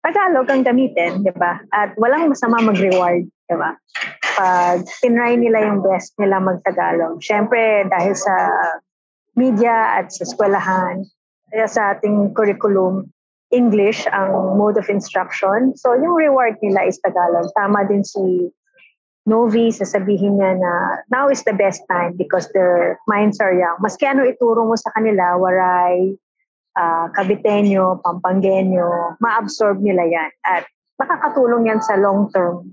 Tagalog 0.00 0.48
ang 0.48 0.64
gamitin, 0.64 1.20
di 1.20 1.34
ba? 1.36 1.60
At 1.74 1.92
walang 2.00 2.32
masama 2.32 2.64
mag-reward 2.64 3.28
Diba? 3.48 3.72
Pag 4.36 4.84
tinry 5.00 5.40
nila 5.40 5.72
yung 5.72 5.80
best 5.80 6.12
nila 6.20 6.36
mag-Tagalog. 6.38 7.24
Siyempre, 7.24 7.88
dahil 7.88 8.12
sa 8.12 8.34
media 9.34 9.96
at 9.96 10.12
sa 10.12 10.28
eskwelahan, 10.28 11.08
kaya 11.48 11.64
sa 11.64 11.96
ating 11.96 12.36
curriculum, 12.36 13.08
English 13.48 14.04
ang 14.12 14.60
mode 14.60 14.76
of 14.76 14.92
instruction. 14.92 15.72
So, 15.80 15.96
yung 15.96 16.20
reward 16.20 16.60
nila 16.60 16.84
is 16.84 17.00
Tagalog. 17.00 17.48
Tama 17.56 17.88
din 17.88 18.04
si 18.04 18.52
Novi, 19.28 19.68
sasabihin 19.68 20.40
niya 20.40 20.56
na 20.56 20.72
now 21.12 21.28
is 21.28 21.44
the 21.44 21.52
best 21.52 21.84
time 21.84 22.16
because 22.16 22.48
their 22.56 22.96
minds 23.04 23.36
are 23.44 23.52
young. 23.52 23.76
Maski 23.84 24.08
ano 24.08 24.24
ituro 24.24 24.64
mo 24.64 24.72
sa 24.72 24.88
kanila, 24.96 25.36
waray, 25.36 26.16
uh, 26.72 27.12
kabitenyo, 27.12 28.00
pampangenyo, 28.00 29.20
ma-absorb 29.20 29.84
nila 29.84 30.08
yan. 30.08 30.32
At 30.48 30.64
makakatulong 30.96 31.68
yan 31.68 31.84
sa 31.84 32.00
long-term 32.00 32.72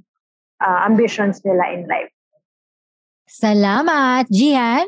uh, 0.64 0.80
ambitions 0.88 1.44
nila 1.44 1.76
in 1.76 1.92
life. 1.92 2.10
Salamat, 3.28 4.32
Jihan. 4.32 4.88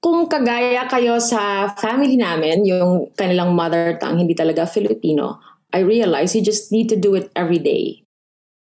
Kung 0.00 0.24
kagaya 0.32 0.88
kayo 0.88 1.20
sa 1.20 1.68
family 1.76 2.16
namin, 2.16 2.64
yung 2.64 3.12
kanilang 3.12 3.52
mother 3.52 4.00
tongue 4.00 4.24
hindi 4.24 4.32
talaga 4.32 4.64
Filipino, 4.64 5.36
I 5.76 5.84
realize 5.84 6.32
you 6.32 6.40
just 6.40 6.72
need 6.72 6.88
to 6.88 6.96
do 6.96 7.12
it 7.12 7.28
every 7.36 7.60
day 7.60 8.08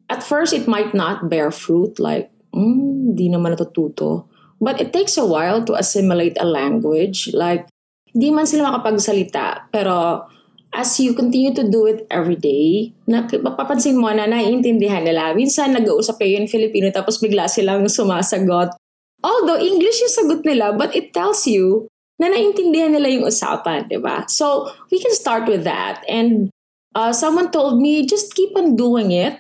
at 0.09 0.25
first 0.25 0.53
it 0.57 0.67
might 0.69 0.93
not 0.93 1.29
bear 1.29 1.53
fruit 1.53 1.97
like 2.01 2.33
mm, 2.53 3.15
di 3.17 3.29
naman 3.29 3.55
natututo 3.55 4.29
but 4.61 4.81
it 4.81 4.93
takes 4.93 5.17
a 5.17 5.25
while 5.25 5.63
to 5.63 5.77
assimilate 5.77 6.37
a 6.41 6.49
language 6.49 7.31
like 7.37 7.69
di 8.13 8.33
man 8.33 8.49
sila 8.49 8.73
makapagsalita 8.73 9.69
pero 9.73 10.27
as 10.73 11.01
you 11.01 11.15
continue 11.15 11.55
to 11.55 11.65
do 11.65 11.87
it 11.87 12.05
every 12.11 12.37
day, 12.37 12.93
mapapansin 13.09 13.97
mo 13.97 14.13
na 14.13 14.29
naiintindihan 14.29 15.05
nila. 15.05 15.33
Minsan 15.33 15.73
nag-uusap 15.73 16.21
kayo 16.21 16.37
in 16.37 16.49
Filipino 16.49 16.93
tapos 16.93 17.21
bigla 17.21 17.49
silang 17.49 17.89
sumasagot. 17.89 18.77
Although 19.25 19.59
English 19.59 19.99
yung 20.05 20.15
sagot 20.15 20.41
nila, 20.45 20.77
but 20.77 20.95
it 20.95 21.11
tells 21.17 21.49
you 21.49 21.89
na 22.21 22.29
naiintindihan 22.29 22.93
nila 22.93 23.09
yung 23.09 23.27
usapan, 23.27 23.89
di 23.89 23.99
ba? 23.99 24.27
So, 24.27 24.71
we 24.91 24.99
can 24.99 25.15
start 25.15 25.47
with 25.47 25.63
that. 25.65 26.03
And 26.07 26.51
uh, 26.95 27.15
someone 27.15 27.51
told 27.51 27.81
me, 27.81 28.07
just 28.07 28.35
keep 28.35 28.55
on 28.59 28.75
doing 28.75 29.11
it 29.15 29.39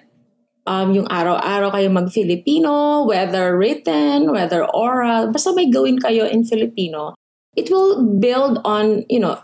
um, 0.68 0.92
yung 0.92 1.08
araw-araw 1.08 1.72
kayo 1.72 1.88
mag-Filipino, 1.88 3.08
whether 3.08 3.56
written, 3.56 4.28
whether 4.28 4.68
oral, 4.68 5.32
basta 5.32 5.56
may 5.56 5.72
gawin 5.72 5.96
kayo 5.96 6.28
in 6.28 6.44
Filipino, 6.44 7.16
it 7.56 7.72
will 7.72 8.04
build 8.20 8.60
on, 8.68 9.08
you 9.08 9.16
know, 9.16 9.40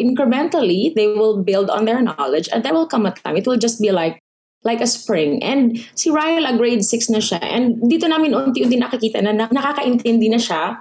incrementally, 0.00 0.90
they 0.96 1.06
will 1.06 1.44
build 1.44 1.68
on 1.68 1.84
their 1.84 2.00
knowledge 2.00 2.48
and 2.48 2.64
there 2.64 2.72
will 2.72 2.88
come 2.88 3.04
a 3.04 3.12
time, 3.12 3.36
it 3.36 3.46
will 3.46 3.60
just 3.60 3.78
be 3.78 3.92
like, 3.92 4.18
like 4.64 4.80
a 4.80 4.88
spring. 4.88 5.44
And 5.44 5.76
si 5.92 6.08
Ryla, 6.08 6.56
grade 6.56 6.80
6 6.80 7.12
na 7.12 7.20
siya. 7.20 7.38
And 7.44 7.84
dito 7.84 8.08
namin 8.08 8.32
unti-unti 8.32 8.80
nakikita 8.80 9.20
na 9.20 9.36
nakakaintindi 9.36 10.32
na 10.32 10.40
siya. 10.40 10.80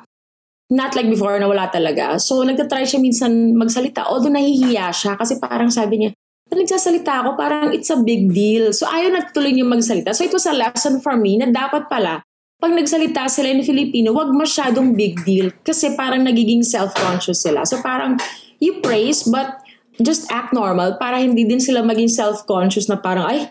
Not 0.71 0.95
like 0.95 1.11
before 1.11 1.35
na 1.37 1.51
wala 1.51 1.67
talaga. 1.67 2.15
So, 2.15 2.41
nagtatry 2.47 2.87
siya 2.87 3.03
minsan 3.03 3.59
magsalita. 3.59 4.07
Although 4.07 4.31
nahihiya 4.31 4.89
siya 4.95 5.19
kasi 5.19 5.35
parang 5.37 5.67
sabi 5.67 5.99
niya, 5.99 6.09
na 6.53 6.61
nagsasalita 6.61 7.25
ako, 7.25 7.29
parang 7.33 7.73
it's 7.73 7.89
a 7.89 7.97
big 7.97 8.29
deal. 8.29 8.69
So 8.69 8.85
ayaw 8.85 9.09
na 9.09 9.25
tuloy 9.33 9.57
magsalita. 9.57 10.13
So 10.13 10.21
it 10.21 10.33
was 10.33 10.45
a 10.45 10.53
lesson 10.53 11.01
for 11.01 11.17
me 11.17 11.41
na 11.41 11.49
dapat 11.49 11.89
pala, 11.89 12.21
pag 12.61 12.71
nagsalita 12.71 13.25
sila 13.27 13.49
in 13.49 13.65
Filipino, 13.65 14.13
wag 14.13 14.29
masyadong 14.31 14.93
big 14.93 15.19
deal. 15.25 15.49
Kasi 15.65 15.97
parang 15.97 16.23
nagiging 16.23 16.61
self-conscious 16.61 17.41
sila. 17.41 17.65
So 17.65 17.81
parang 17.81 18.21
you 18.61 18.79
praise, 18.79 19.25
but 19.25 19.59
just 19.99 20.29
act 20.31 20.53
normal 20.53 20.95
para 21.01 21.19
hindi 21.19 21.43
din 21.43 21.59
sila 21.59 21.83
maging 21.83 22.07
self-conscious 22.07 22.87
na 22.87 22.97
parang, 23.01 23.27
ay, 23.27 23.49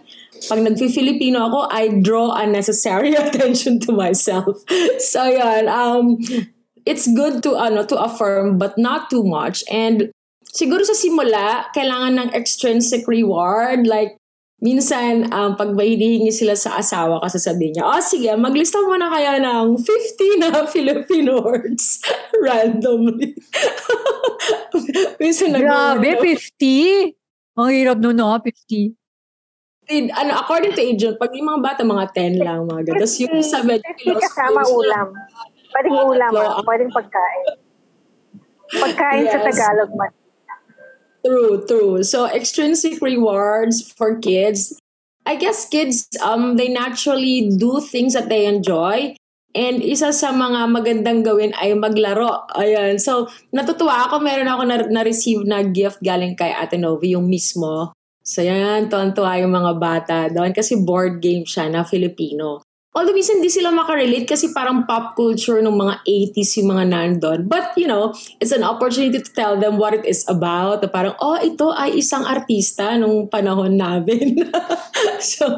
pag 0.49 0.59
nag-Filipino 0.59 1.47
ako, 1.47 1.59
I 1.71 2.03
draw 2.03 2.35
unnecessary 2.35 3.15
attention 3.21 3.83
to 3.87 3.93
myself. 3.93 4.63
So, 5.13 5.27
yan. 5.27 5.69
Um, 5.69 6.19
it's 6.87 7.07
good 7.11 7.43
to, 7.47 7.59
ano, 7.59 7.85
to 7.87 7.97
affirm, 7.99 8.59
but 8.59 8.79
not 8.79 9.11
too 9.11 9.23
much. 9.23 9.63
And 9.71 10.11
siguro 10.51 10.83
sa 10.83 10.97
simula, 10.97 11.71
kailangan 11.71 12.19
ng 12.19 12.31
extrinsic 12.35 13.07
reward. 13.07 13.87
Like, 13.87 14.19
minsan, 14.63 15.27
um, 15.35 15.59
pag 15.59 15.75
may 15.75 15.99
hinihingi 15.99 16.31
sila 16.31 16.55
sa 16.55 16.79
asawa, 16.79 17.19
kasi 17.19 17.43
sabihin 17.43 17.77
niya, 17.77 17.85
oh 17.85 17.99
sige, 17.99 18.31
maglista 18.39 18.79
mo 18.79 18.95
na 18.95 19.11
kaya 19.11 19.43
ng 19.43 19.75
50 19.75 20.43
na 20.43 20.49
Filipino 20.75 21.43
words 21.43 21.99
randomly. 22.47 23.35
minsan 25.21 25.59
Grabe, 25.59 26.15
50? 26.15 27.59
Ang 27.59 27.69
hirap 27.69 27.99
nun 28.01 28.17
no, 28.17 28.33
50. 28.39 28.97
ano, 30.15 30.31
according 30.41 30.73
to 30.73 30.81
agent, 30.81 31.21
pag 31.21 31.35
yung 31.37 31.53
mga 31.53 31.61
bata, 31.61 31.81
mga 31.85 32.07
10 32.17 32.41
lang, 32.41 32.65
mga 32.65 32.83
ganun. 32.89 33.01
Tapos 33.03 33.19
yung 33.21 33.37
sa 33.45 33.61
medyo 33.61 34.15
kasama 34.17 34.65
ulam. 34.65 35.13
Pwedeng 35.73 35.97
ulam, 36.01 36.33
ah. 36.39 36.65
pwedeng 36.65 36.93
pagkain. 36.95 37.45
Pagkain 38.73 39.29
yes. 39.29 39.33
sa 39.37 39.41
Tagalog 39.45 39.93
man. 39.93 40.13
True, 41.23 41.65
true. 41.67 42.03
So 42.03 42.27
extrinsic 42.27 43.01
rewards 43.01 43.93
for 43.95 44.19
kids. 44.19 44.75
I 45.23 45.39
guess 45.39 45.71
kids 45.71 46.11
um 46.19 46.59
they 46.59 46.67
naturally 46.67 47.47
do 47.55 47.79
things 47.79 48.15
that 48.19 48.29
they 48.29 48.47
enjoy. 48.47 49.15
And 49.53 49.85
isa 49.85 50.17
sa 50.17 50.33
mga 50.33 50.73
magandang 50.73 51.21
gawin 51.29 51.53
ay 51.61 51.77
maglaro. 51.77 52.49
Ayan. 52.57 52.97
So, 52.97 53.29
natutuwa 53.53 54.09
ako. 54.09 54.25
Meron 54.25 54.49
ako 54.49 54.63
na- 54.65 54.89
na-receive 54.89 55.45
na 55.45 55.61
gift 55.61 56.01
galing 56.01 56.33
kay 56.33 56.57
Ate 56.57 56.81
Novi, 56.81 57.13
yung 57.13 57.29
mismo. 57.29 57.93
So, 58.25 58.41
yan. 58.41 58.89
Tuwan-tuwa 58.89 59.37
yung 59.45 59.53
mga 59.53 59.73
bata 59.77 60.19
doon. 60.33 60.57
Kasi 60.57 60.81
board 60.81 61.21
game 61.21 61.45
siya 61.45 61.69
na 61.69 61.85
Filipino. 61.85 62.65
Although 62.93 63.17
minsan 63.17 63.41
hindi 63.41 63.49
sila 63.49 63.73
makarelate 63.73 64.29
kasi 64.29 64.53
parang 64.53 64.85
pop 64.85 65.17
culture 65.17 65.65
ng 65.65 65.73
mga 65.73 66.05
80s 66.05 66.61
yung 66.61 66.77
mga 66.77 66.85
nandun. 66.93 67.41
But, 67.49 67.73
you 67.81 67.89
know, 67.89 68.13
it's 68.37 68.53
an 68.53 68.61
opportunity 68.61 69.17
to 69.17 69.33
tell 69.33 69.57
them 69.57 69.81
what 69.81 69.97
it 69.97 70.05
is 70.05 70.29
about. 70.29 70.85
Na 70.85 70.93
parang, 70.93 71.17
oh, 71.17 71.41
ito 71.41 71.73
ay 71.73 71.97
isang 71.97 72.29
artista 72.29 72.93
nung 73.01 73.33
panahon 73.33 73.81
namin. 73.81 74.45
so, 75.33 75.49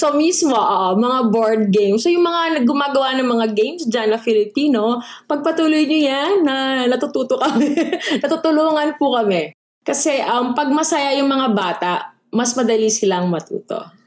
so 0.00 0.16
mismo, 0.16 0.56
uh, 0.56 0.96
mga 0.96 1.18
board 1.28 1.62
games. 1.68 2.08
So 2.08 2.08
yung 2.08 2.24
mga 2.24 2.64
gumagawa 2.64 3.20
ng 3.20 3.28
mga 3.28 3.46
games 3.52 3.84
dyan 3.84 4.08
na 4.08 4.16
Filipino, 4.16 4.96
pagpatuloy 5.28 5.84
nyo 5.84 6.00
yan, 6.08 6.32
na 6.40 6.88
natututo 6.88 7.36
kami. 7.36 7.76
Natutulungan 8.24 8.96
po 8.96 9.12
kami. 9.20 9.52
Kasi 9.84 10.24
um, 10.24 10.56
pag 10.56 10.72
masaya 10.72 11.12
yung 11.20 11.28
mga 11.28 11.48
bata, 11.52 11.92
mas 12.32 12.56
madali 12.56 12.88
silang 12.88 13.28
matuto. 13.28 14.01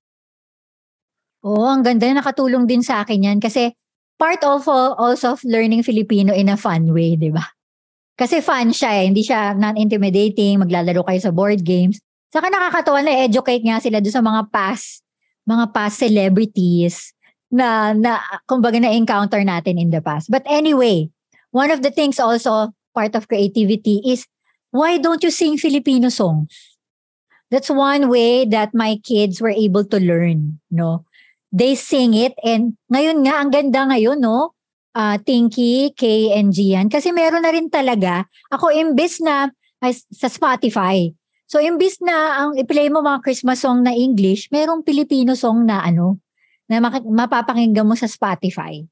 Oo, 1.45 1.69
ang 1.69 1.85
ganda. 1.85 2.09
Nakatulong 2.09 2.65
din 2.65 2.81
sa 2.81 3.05
akin 3.05 3.21
yan. 3.21 3.37
Kasi 3.37 3.69
part 4.17 4.41
of 4.41 4.65
also 4.65 5.37
of 5.37 5.45
learning 5.45 5.85
Filipino 5.85 6.33
in 6.33 6.49
a 6.49 6.57
fun 6.57 6.89
way, 6.89 7.13
di 7.13 7.29
ba? 7.29 7.45
Kasi 8.17 8.41
fun 8.41 8.73
siya 8.73 9.05
eh. 9.05 9.05
Hindi 9.05 9.21
siya 9.21 9.53
non-intimidating. 9.53 10.57
Maglalaro 10.57 11.05
kayo 11.05 11.21
sa 11.21 11.29
board 11.29 11.61
games. 11.61 12.01
Saka 12.33 12.49
nakakatawa 12.49 13.05
na 13.05 13.13
educate 13.21 13.61
nga 13.61 13.77
sila 13.77 14.01
doon 14.01 14.15
sa 14.15 14.25
mga 14.25 14.41
past, 14.49 15.05
mga 15.45 15.65
past 15.71 16.01
celebrities 16.01 17.13
na, 17.53 17.93
na 17.93 18.19
kumbaga 18.49 18.81
na-encounter 18.81 19.39
natin 19.45 19.77
in 19.77 19.93
the 19.93 20.01
past. 20.01 20.33
But 20.33 20.43
anyway, 20.49 21.13
one 21.53 21.69
of 21.69 21.85
the 21.85 21.93
things 21.93 22.17
also 22.17 22.73
part 22.97 23.13
of 23.13 23.29
creativity 23.29 24.01
is 24.01 24.25
why 24.73 24.97
don't 24.97 25.21
you 25.21 25.31
sing 25.31 25.61
Filipino 25.61 26.09
songs? 26.09 26.49
That's 27.53 27.69
one 27.69 28.09
way 28.09 28.43
that 28.49 28.73
my 28.73 28.97
kids 29.05 29.39
were 29.39 29.53
able 29.53 29.85
to 29.85 30.01
learn, 30.01 30.59
no? 30.73 31.04
They 31.55 31.79
sing 31.79 32.11
it. 32.11 32.35
And 32.43 32.75
ngayon 32.91 33.23
nga 33.23 33.39
ang 33.39 33.49
ganda 33.55 33.87
ngayon 33.87 34.19
no? 34.19 34.51
Uh, 34.95 35.19
Tinky, 35.19 35.91
Kay 35.95 36.31
and 36.35 36.51
Gian 36.51 36.91
kasi 36.91 37.15
meron 37.15 37.47
na 37.47 37.51
rin 37.55 37.71
talaga. 37.71 38.27
Ako 38.51 38.75
imbes 38.75 39.23
na 39.23 39.51
ay, 39.79 39.95
sa 40.11 40.27
Spotify. 40.27 41.11
So 41.47 41.63
imbes 41.63 42.03
na 42.03 42.43
ang 42.43 42.51
i-play 42.59 42.91
mo 42.91 42.99
mga 42.99 43.23
Christmas 43.23 43.63
song 43.63 43.87
na 43.87 43.95
English 43.95 44.51
merong 44.51 44.83
Filipino 44.83 45.35
song 45.35 45.63
na 45.63 45.83
ano 45.83 46.19
na 46.67 46.81
mapapakinggan 46.81 47.85
mo 47.85 47.95
sa 47.95 48.09
Spotify. 48.09 48.83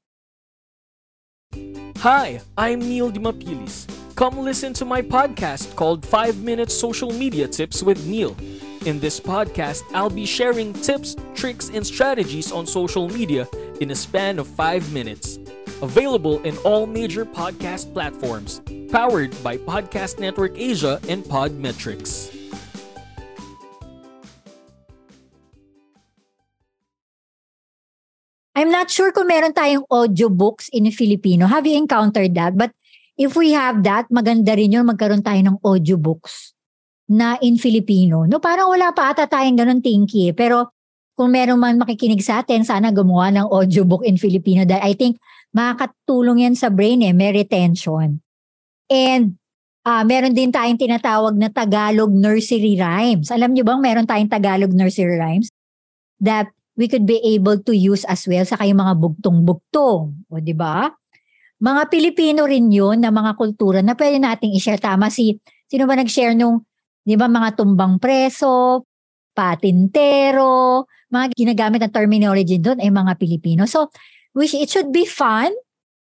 Hi, 2.04 2.38
I'm 2.60 2.84
Neil 2.84 3.08
Dimapilis. 3.08 3.88
Come 4.14 4.44
listen 4.44 4.70
to 4.78 4.84
my 4.86 5.02
podcast 5.02 5.74
called 5.74 6.06
5 6.06 6.44
Minutes 6.44 6.76
Social 6.76 7.10
Media 7.10 7.48
Tips 7.48 7.82
with 7.82 7.98
Neil. 8.06 8.36
In 8.84 9.00
this 9.00 9.16
podcast, 9.16 9.80
I'll 9.96 10.12
be 10.12 10.28
sharing 10.28 10.76
tips, 10.76 11.16
tricks, 11.32 11.72
and 11.72 11.80
strategies 11.80 12.52
on 12.52 12.68
social 12.68 13.08
media 13.08 13.48
in 13.80 13.88
a 13.88 13.96
span 13.96 14.36
of 14.36 14.44
5 14.44 14.92
minutes. 14.92 15.40
Available 15.80 16.36
in 16.44 16.52
all 16.68 16.84
major 16.84 17.24
podcast 17.24 17.88
platforms. 17.96 18.60
Powered 18.92 19.32
by 19.40 19.56
Podcast 19.56 20.20
Network 20.20 20.52
Asia 20.60 21.00
and 21.08 21.24
Podmetrics. 21.24 22.28
I'm 28.52 28.68
not 28.68 28.92
sure 28.92 29.16
kung 29.16 29.32
meron 29.32 29.56
tayong 29.56 29.88
audiobooks 29.88 30.68
in 30.76 30.92
Filipino. 30.92 31.48
Have 31.48 31.64
you 31.64 31.80
encountered 31.80 32.36
that? 32.36 32.52
But 32.60 32.76
if 33.16 33.32
we 33.32 33.56
have 33.56 33.80
that, 33.88 34.12
maganda 34.12 34.52
rin 34.52 34.76
yun 34.76 34.84
magkaroon 34.84 35.24
tayo 35.24 35.40
ng 35.40 35.58
audiobooks 35.64 36.53
na 37.10 37.36
in 37.44 37.60
Filipino. 37.60 38.24
No, 38.24 38.40
parang 38.40 38.72
wala 38.72 38.92
pa 38.96 39.12
ata 39.12 39.28
tayong 39.28 39.60
ganun 39.60 39.80
tinky. 39.84 40.32
Eh. 40.32 40.34
Pero 40.36 40.72
kung 41.14 41.30
meron 41.30 41.60
man 41.60 41.78
makikinig 41.78 42.24
sa 42.24 42.42
atin, 42.42 42.64
sana 42.64 42.90
gumawa 42.90 43.30
ng 43.30 43.46
audiobook 43.46 44.02
in 44.02 44.16
Filipino 44.16 44.64
dahil 44.64 44.82
I 44.82 44.92
think 44.96 45.20
makakatulong 45.54 46.42
yan 46.48 46.54
sa 46.58 46.72
brain 46.72 47.04
eh, 47.04 47.14
may 47.14 47.30
retention. 47.30 48.18
And 48.90 49.38
uh, 49.86 50.02
meron 50.02 50.34
din 50.34 50.50
tayong 50.50 50.80
tinatawag 50.80 51.38
na 51.38 51.52
Tagalog 51.52 52.10
nursery 52.10 52.74
rhymes. 52.74 53.30
Alam 53.30 53.54
niyo 53.54 53.62
bang 53.62 53.80
meron 53.80 54.08
tayong 54.08 54.32
Tagalog 54.32 54.72
nursery 54.74 55.20
rhymes? 55.20 55.52
That 56.18 56.50
we 56.74 56.90
could 56.90 57.06
be 57.06 57.22
able 57.22 57.62
to 57.62 57.72
use 57.76 58.02
as 58.10 58.26
well 58.26 58.42
sa 58.42 58.58
kayong 58.58 58.80
mga 58.80 58.94
bugtong-bugtong. 58.98 60.26
O, 60.26 60.40
di 60.42 60.56
ba? 60.56 60.90
Mga 61.62 61.82
Pilipino 61.86 62.50
rin 62.50 62.66
yun 62.74 62.98
na 62.98 63.14
mga 63.14 63.38
kultura 63.38 63.78
na 63.80 63.94
pwede 63.94 64.18
nating 64.18 64.52
i-share. 64.58 64.82
Tama 64.82 65.06
si, 65.08 65.38
sino 65.70 65.86
ba 65.86 65.94
nag-share 65.94 66.34
nung, 66.34 66.66
di 67.04 67.14
ba, 67.14 67.28
mga 67.28 67.60
tumbang 67.60 68.00
preso, 68.00 68.88
patintero, 69.36 70.88
mga 71.12 71.36
ginagamit 71.36 71.80
na 71.84 71.92
terminology 71.92 72.56
doon 72.56 72.80
ay 72.80 72.88
mga 72.88 73.12
Pilipino. 73.20 73.68
So, 73.68 73.92
which 74.32 74.56
it 74.56 74.72
should 74.72 74.90
be 74.90 75.04
fun 75.04 75.52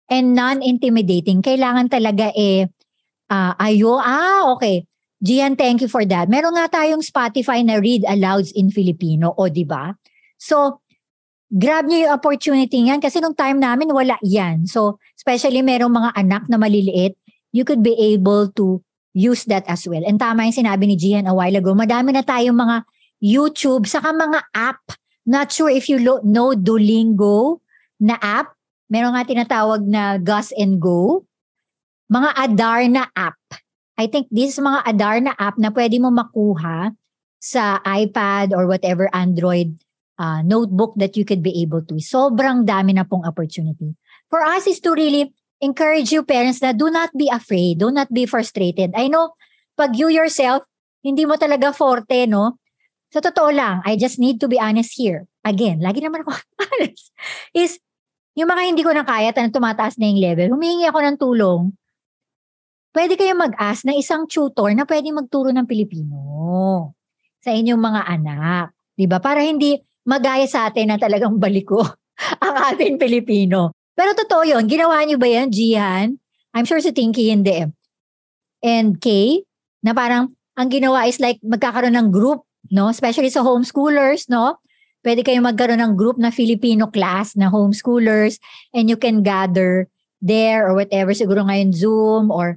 and 0.08 0.34
non-intimidating. 0.34 1.44
Kailangan 1.44 1.92
talaga 1.92 2.32
eh, 2.34 2.72
uh, 3.30 3.54
ayo, 3.60 4.00
ah, 4.00 4.50
okay. 4.56 4.88
Gian, 5.24 5.56
thank 5.56 5.80
you 5.80 5.88
for 5.88 6.04
that. 6.04 6.28
Meron 6.28 6.56
nga 6.56 6.68
tayong 6.68 7.00
Spotify 7.00 7.63
na 7.63 7.80
read 7.80 8.04
alouds 8.04 8.52
in 8.56 8.68
Filipino, 8.68 9.32
o 9.36 9.48
di 9.48 9.63
ba? 9.63 9.96
So, 10.36 10.84
grab 11.48 11.88
niyo 11.88 12.10
yung 12.10 12.13
opportunity 12.20 12.84
yan 12.84 13.00
kasi 13.00 13.24
nung 13.24 13.38
time 13.38 13.62
namin 13.62 13.94
wala 13.96 14.20
yan. 14.26 14.68
So, 14.68 15.00
especially 15.16 15.63
merong 15.63 15.96
mga 15.96 16.12
anak 16.20 16.44
na 16.52 16.60
maliliit, 16.60 17.16
you 17.56 17.63
could 17.63 17.80
be 17.80 17.96
able 17.96 18.52
to 18.60 18.84
use 19.13 19.45
that 19.45 19.63
as 19.69 19.86
well. 19.86 20.02
And 20.04 20.17
tama 20.17 20.49
yung 20.49 20.58
sinabi 20.58 20.89
ni 20.89 20.97
Gian 20.97 21.30
a 21.30 21.34
while 21.34 21.54
ago, 21.54 21.78
madami 21.78 22.12
na 22.13 22.26
tayong 22.26 22.58
mga 22.58 22.78
YouTube, 23.23 23.88
saka 23.88 24.12
mga 24.12 24.41
app. 24.52 24.82
Not 25.23 25.54
sure 25.54 25.71
if 25.71 25.88
you 25.88 26.02
lo- 26.02 26.26
know 26.26 26.52
Duolingo 26.52 27.63
na 28.02 28.19
app. 28.19 28.52
Meron 28.91 29.15
nga 29.15 29.23
tinatawag 29.23 29.88
na 29.88 30.19
Gus 30.19 30.52
and 30.60 30.82
Go. 30.82 31.23
Mga 32.12 32.30
Adar 32.36 32.82
na 32.91 33.08
app. 33.15 33.39
I 33.95 34.12
think 34.12 34.28
this 34.34 34.58
is 34.58 34.60
mga 34.60 34.84
Adar 34.84 35.17
na 35.23 35.34
app 35.39 35.56
na 35.56 35.71
pwede 35.71 36.02
mo 36.02 36.12
makuha 36.12 36.91
sa 37.39 37.80
iPad 37.86 38.52
or 38.52 38.67
whatever 38.67 39.08
Android 39.15 39.78
uh, 40.19 40.41
notebook 40.43 40.93
that 40.97 41.15
you 41.15 41.23
could 41.23 41.41
be 41.41 41.63
able 41.63 41.82
to. 41.88 42.02
Sobrang 42.02 42.67
dami 42.67 42.97
na 42.97 43.08
pong 43.08 43.23
opportunity. 43.23 43.95
For 44.28 44.41
us 44.41 44.65
is 44.67 44.82
to 44.84 44.91
really 44.91 45.32
encourage 45.63 46.12
you 46.12 46.28
parents 46.28 46.60
na 46.60 46.76
do 46.76 46.91
not 46.91 47.15
be 47.15 47.32
afraid, 47.32 47.80
do 47.80 47.88
not 47.88 48.12
be 48.12 48.28
frustrated. 48.28 48.91
I 48.93 49.08
know, 49.08 49.32
pag 49.80 49.95
you 49.95 50.12
yourself, 50.12 50.67
hindi 50.99 51.23
mo 51.23 51.39
talaga 51.39 51.71
forte, 51.71 52.28
no? 52.28 52.60
Sa 53.15 53.23
totoo 53.23 53.56
lang, 53.56 53.80
I 53.88 53.95
just 53.95 54.19
need 54.19 54.43
to 54.43 54.52
be 54.52 54.60
honest 54.60 54.91
here. 54.99 55.23
Again, 55.47 55.80
lagi 55.80 56.04
naman 56.04 56.28
ako 56.28 56.36
honest. 56.67 57.15
Is, 57.56 57.80
yung 58.36 58.52
mga 58.52 58.63
hindi 58.67 58.84
ko 58.84 58.91
na 58.91 59.08
kaya, 59.08 59.32
tanong 59.32 59.56
tumataas 59.56 59.95
na 59.95 60.12
yung 60.12 60.19
level, 60.19 60.47
humingi 60.60 60.84
ako 60.89 60.99
ng 60.99 61.17
tulong, 61.21 61.62
pwede 62.93 63.15
kayo 63.17 63.34
mag-ask 63.34 63.88
ng 63.88 63.97
isang 63.97 64.28
tutor 64.30 64.71
na 64.76 64.86
pwede 64.86 65.10
magturo 65.10 65.49
ng 65.49 65.65
Pilipino 65.65 66.19
sa 67.43 67.52
inyong 67.52 67.82
mga 67.82 68.02
anak. 68.08 68.65
'Di 68.95 69.06
ba? 69.10 69.17
Para 69.19 69.41
hindi 69.43 69.76
magaya 70.06 70.45
sa 70.45 70.69
atin 70.69 70.93
na 70.93 70.97
talagang 71.02 71.41
baliko 71.41 71.82
ang 72.45 72.56
ating 72.71 73.02
Pilipino. 73.02 73.73
Pero 73.94 74.18
totoo 74.18 74.44
yun, 74.46 74.66
ginawa 74.66 75.06
niyo 75.06 75.22
ba 75.22 75.30
yan, 75.30 75.54
Jihan? 75.54 76.18
I'm 76.54 76.66
sure 76.66 76.82
si 76.82 76.94
Tinky 76.94 77.30
hindi. 77.30 77.66
And 78.64 78.98
Kay, 78.98 79.46
na 79.86 79.94
parang 79.94 80.34
ang 80.58 80.70
ginawa 80.70 81.06
is 81.10 81.18
like 81.18 81.42
magkakaroon 81.42 81.98
ng 81.98 82.10
group, 82.14 82.46
no? 82.70 82.90
Especially 82.90 83.30
sa 83.30 83.42
homeschoolers, 83.42 84.30
no? 84.30 84.58
Pwede 85.04 85.26
kayong 85.26 85.44
magkaroon 85.44 85.84
ng 85.84 85.94
group 86.00 86.16
na 86.16 86.32
Filipino 86.32 86.88
class 86.88 87.36
na 87.36 87.52
homeschoolers 87.52 88.40
and 88.72 88.88
you 88.88 88.96
can 88.96 89.20
gather 89.20 89.92
there 90.24 90.64
or 90.64 90.74
whatever, 90.80 91.12
siguro 91.12 91.44
ngayon 91.44 91.76
Zoom 91.76 92.32
or 92.32 92.56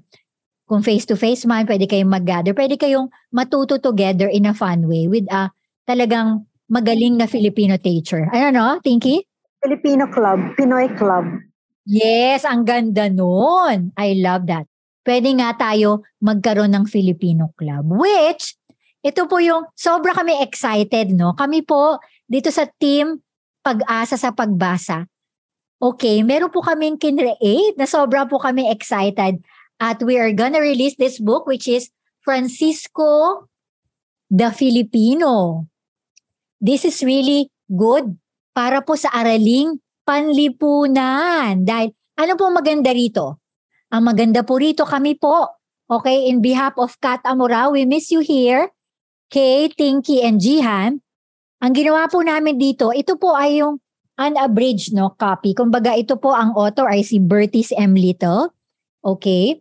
kung 0.70 0.82
face-to-face 0.82 1.46
man, 1.46 1.66
pwede 1.66 1.90
kayong 1.90 2.10
mag-gather. 2.10 2.54
Pwede 2.54 2.78
kayong 2.78 3.10
matuto 3.34 3.78
together 3.78 4.30
in 4.30 4.46
a 4.46 4.54
fun 4.54 4.86
way 4.86 5.10
with 5.10 5.26
a 5.30 5.50
talagang 5.86 6.46
magaling 6.70 7.18
na 7.18 7.26
Filipino 7.26 7.78
teacher. 7.78 8.26
Ano 8.30 8.50
no, 8.50 8.66
Tinky? 8.82 9.22
Filipino 9.62 10.08
Club, 10.10 10.56
Pinoy 10.56 10.88
Club. 10.96 11.26
Yes, 11.86 12.42
ang 12.42 12.66
ganda 12.66 13.06
nun. 13.06 13.94
I 13.94 14.18
love 14.18 14.50
that. 14.50 14.66
Pwede 15.06 15.30
nga 15.38 15.54
tayo 15.54 16.02
magkaroon 16.18 16.74
ng 16.74 16.86
Filipino 16.90 17.54
Club. 17.54 17.86
Which, 17.94 18.58
ito 19.06 19.30
po 19.30 19.38
yung, 19.38 19.70
sobra 19.78 20.10
kami 20.10 20.42
excited, 20.42 21.14
no? 21.14 21.34
Kami 21.38 21.62
po, 21.62 22.02
dito 22.26 22.50
sa 22.50 22.66
team, 22.66 23.22
pag-asa 23.62 24.18
sa 24.18 24.34
pagbasa. 24.34 25.06
Okay, 25.78 26.26
meron 26.26 26.50
po 26.50 26.64
kaming 26.64 26.98
kinreate 26.98 27.78
na 27.78 27.86
sobra 27.86 28.26
po 28.26 28.42
kami 28.42 28.66
excited. 28.66 29.38
At 29.78 30.00
we 30.02 30.16
are 30.16 30.32
gonna 30.32 30.58
release 30.58 30.96
this 30.96 31.20
book 31.20 31.44
which 31.44 31.68
is 31.68 31.92
Francisco 32.24 33.44
the 34.26 34.50
Filipino 34.50 35.62
this 36.60 36.84
is 36.84 37.02
really 37.06 37.46
good 37.70 38.18
para 38.56 38.80
po 38.80 38.96
sa 38.96 39.12
araling 39.12 39.76
panlipunan. 40.08 41.60
Dahil 41.60 41.92
ano 42.16 42.32
po 42.40 42.48
maganda 42.48 42.88
rito? 42.96 43.44
Ang 43.92 44.08
maganda 44.08 44.40
po 44.40 44.56
rito 44.56 44.88
kami 44.88 45.20
po. 45.20 45.60
Okay, 45.86 46.32
in 46.32 46.40
behalf 46.40 46.72
of 46.80 46.96
Kat 47.04 47.20
Amora, 47.28 47.68
we 47.68 47.84
miss 47.84 48.08
you 48.08 48.24
here. 48.24 48.72
Kay, 49.28 49.68
Tinky, 49.76 50.24
and 50.24 50.40
Jihan. 50.40 51.04
Ang 51.60 51.72
ginawa 51.76 52.08
po 52.08 52.24
namin 52.24 52.56
dito, 52.56 52.90
ito 52.90 53.20
po 53.20 53.36
ay 53.36 53.60
yung 53.60 53.78
unabridged 54.16 54.96
no, 54.96 55.12
copy. 55.14 55.52
Kumbaga, 55.52 55.94
ito 55.94 56.16
po 56.16 56.32
ang 56.32 56.56
author 56.56 56.88
ay 56.90 57.04
si 57.04 57.20
Bertis 57.20 57.70
M. 57.76 57.94
Little. 57.94 58.50
Okay? 59.04 59.60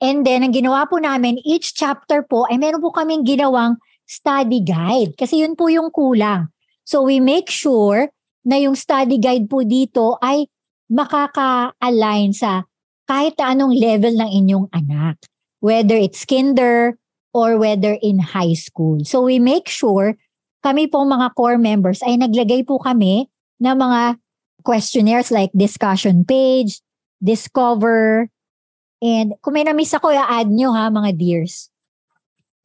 And 0.00 0.24
then, 0.24 0.46
ang 0.46 0.56
ginawa 0.56 0.88
po 0.88 0.96
namin, 0.96 1.42
each 1.44 1.76
chapter 1.76 2.24
po 2.24 2.48
ay 2.48 2.56
meron 2.56 2.80
po 2.80 2.88
kaming 2.94 3.26
ginawang 3.26 3.76
study 4.08 4.64
guide. 4.64 5.12
Kasi 5.20 5.44
yun 5.44 5.52
po 5.52 5.68
yung 5.68 5.92
kulang. 5.92 6.48
So 6.90 7.06
we 7.06 7.22
make 7.22 7.46
sure 7.46 8.10
na 8.42 8.58
yung 8.58 8.74
study 8.74 9.22
guide 9.22 9.46
po 9.46 9.62
dito 9.62 10.18
ay 10.18 10.50
makaka-align 10.90 12.34
sa 12.34 12.66
kahit 13.06 13.38
anong 13.38 13.78
level 13.78 14.10
ng 14.18 14.26
inyong 14.26 14.66
anak. 14.74 15.22
Whether 15.62 15.94
it's 15.94 16.26
kinder 16.26 16.98
or 17.30 17.62
whether 17.62 17.94
in 18.02 18.18
high 18.18 18.58
school. 18.58 19.06
So 19.06 19.22
we 19.22 19.38
make 19.38 19.70
sure 19.70 20.18
kami 20.66 20.90
po 20.90 21.06
mga 21.06 21.38
core 21.38 21.62
members 21.62 22.02
ay 22.02 22.18
naglagay 22.18 22.66
po 22.66 22.82
kami 22.82 23.30
ng 23.62 23.76
mga 23.78 24.18
questionnaires 24.66 25.30
like 25.30 25.54
discussion 25.54 26.26
page, 26.26 26.82
discover, 27.22 28.26
and 28.98 29.38
kung 29.46 29.54
may 29.54 29.62
na-miss 29.62 29.94
ako, 29.94 30.10
i-add 30.10 30.50
nyo 30.50 30.74
ha 30.74 30.90
mga 30.90 31.14
dears 31.14 31.70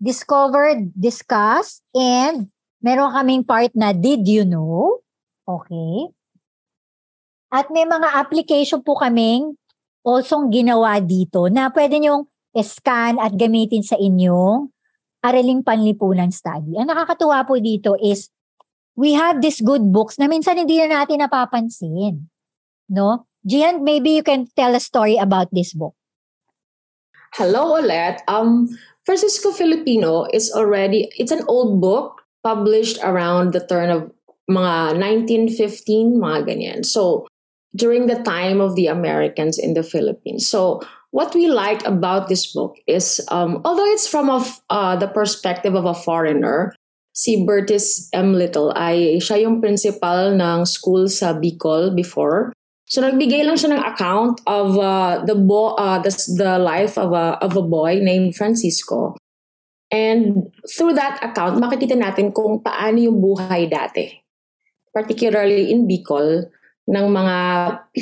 discovered, 0.01 0.91
discussed, 0.99 1.79
and 1.95 2.51
meron 2.85 3.09
kaming 3.09 3.41
part 3.41 3.73
na 3.73 3.97
did 3.97 4.29
you 4.29 4.45
know? 4.45 5.01
Okay. 5.49 6.13
At 7.49 7.73
may 7.73 7.89
mga 7.89 8.13
application 8.13 8.85
po 8.85 8.93
kaming 8.93 9.57
also 10.05 10.45
ginawa 10.53 11.01
dito 11.01 11.49
na 11.49 11.73
pwede 11.73 11.97
nyong 11.97 12.29
scan 12.61 13.17
at 13.17 13.33
gamitin 13.33 13.81
sa 13.81 13.97
inyong 13.97 14.69
araling 15.25 15.65
panlipunan 15.65 16.29
study. 16.29 16.77
Ang 16.77 16.93
nakakatuwa 16.93 17.41
po 17.49 17.57
dito 17.57 17.97
is 17.97 18.29
we 18.93 19.17
have 19.17 19.41
these 19.41 19.65
good 19.65 19.89
books 19.89 20.21
na 20.21 20.29
minsan 20.29 20.61
hindi 20.61 20.77
na 20.77 21.01
natin 21.01 21.25
napapansin. 21.25 22.29
No? 22.85 23.25
Gian, 23.41 23.81
maybe 23.81 24.21
you 24.21 24.25
can 24.25 24.45
tell 24.53 24.77
a 24.77 24.81
story 24.81 25.17
about 25.17 25.49
this 25.49 25.73
book. 25.73 25.97
Hello, 27.33 27.81
Olet. 27.81 28.21
Um, 28.29 28.69
Francisco 29.01 29.49
Filipino 29.49 30.29
is 30.29 30.53
already, 30.53 31.09
it's 31.17 31.33
an 31.33 31.43
old 31.49 31.81
book 31.81 32.24
published 32.45 33.01
around 33.01 33.57
the 33.57 33.65
turn 33.65 33.89
of 33.89 34.13
mga 34.45 35.01
1915, 35.01 36.21
mga 36.21 36.39
ganyan. 36.45 36.79
So, 36.85 37.25
during 37.73 38.05
the 38.05 38.21
time 38.21 38.61
of 38.61 38.77
the 38.77 38.85
Americans 38.85 39.57
in 39.57 39.73
the 39.73 39.81
Philippines. 39.81 40.45
So, 40.45 40.85
what 41.09 41.33
we 41.33 41.49
like 41.49 41.81
about 41.89 42.29
this 42.29 42.53
book 42.53 42.77
is, 42.85 43.19
um, 43.33 43.65
although 43.65 43.89
it's 43.89 44.05
from 44.05 44.29
a, 44.29 44.45
uh, 44.69 44.95
the 44.95 45.09
perspective 45.09 45.73
of 45.73 45.89
a 45.89 45.97
foreigner, 45.97 46.77
si 47.15 47.41
Bertis 47.47 48.11
M. 48.13 48.35
Little 48.35 48.75
ay 48.75 49.17
siya 49.17 49.47
yung 49.47 49.63
principal 49.63 50.35
ng 50.35 50.67
school 50.67 51.07
sa 51.07 51.33
Bicol 51.33 51.95
before. 51.95 52.51
So 52.85 53.01
nagbigay 53.01 53.47
lang 53.47 53.57
siya 53.57 53.73
ng 53.73 53.81
account 53.81 54.45
of 54.45 54.77
uh, 54.77 55.23
the 55.25 55.33
bo- 55.33 55.73
uh, 55.79 55.97
the, 56.03 56.11
the 56.37 56.61
life 56.61 57.01
of 57.01 57.17
a 57.17 57.39
of 57.41 57.57
a 57.57 57.65
boy 57.65 57.97
named 57.97 58.37
Francisco. 58.37 59.17
And 59.95 60.51
through 60.67 60.99
that 60.99 61.23
account, 61.23 61.63
makikita 61.63 61.95
natin 61.95 62.35
kung 62.35 62.59
paano 62.59 62.99
yung 62.99 63.23
buhay 63.23 63.71
dati. 63.71 64.11
Particularly 64.91 65.71
in 65.71 65.87
Bicol 65.87 66.51
ng 66.91 67.05
mga 67.07 67.37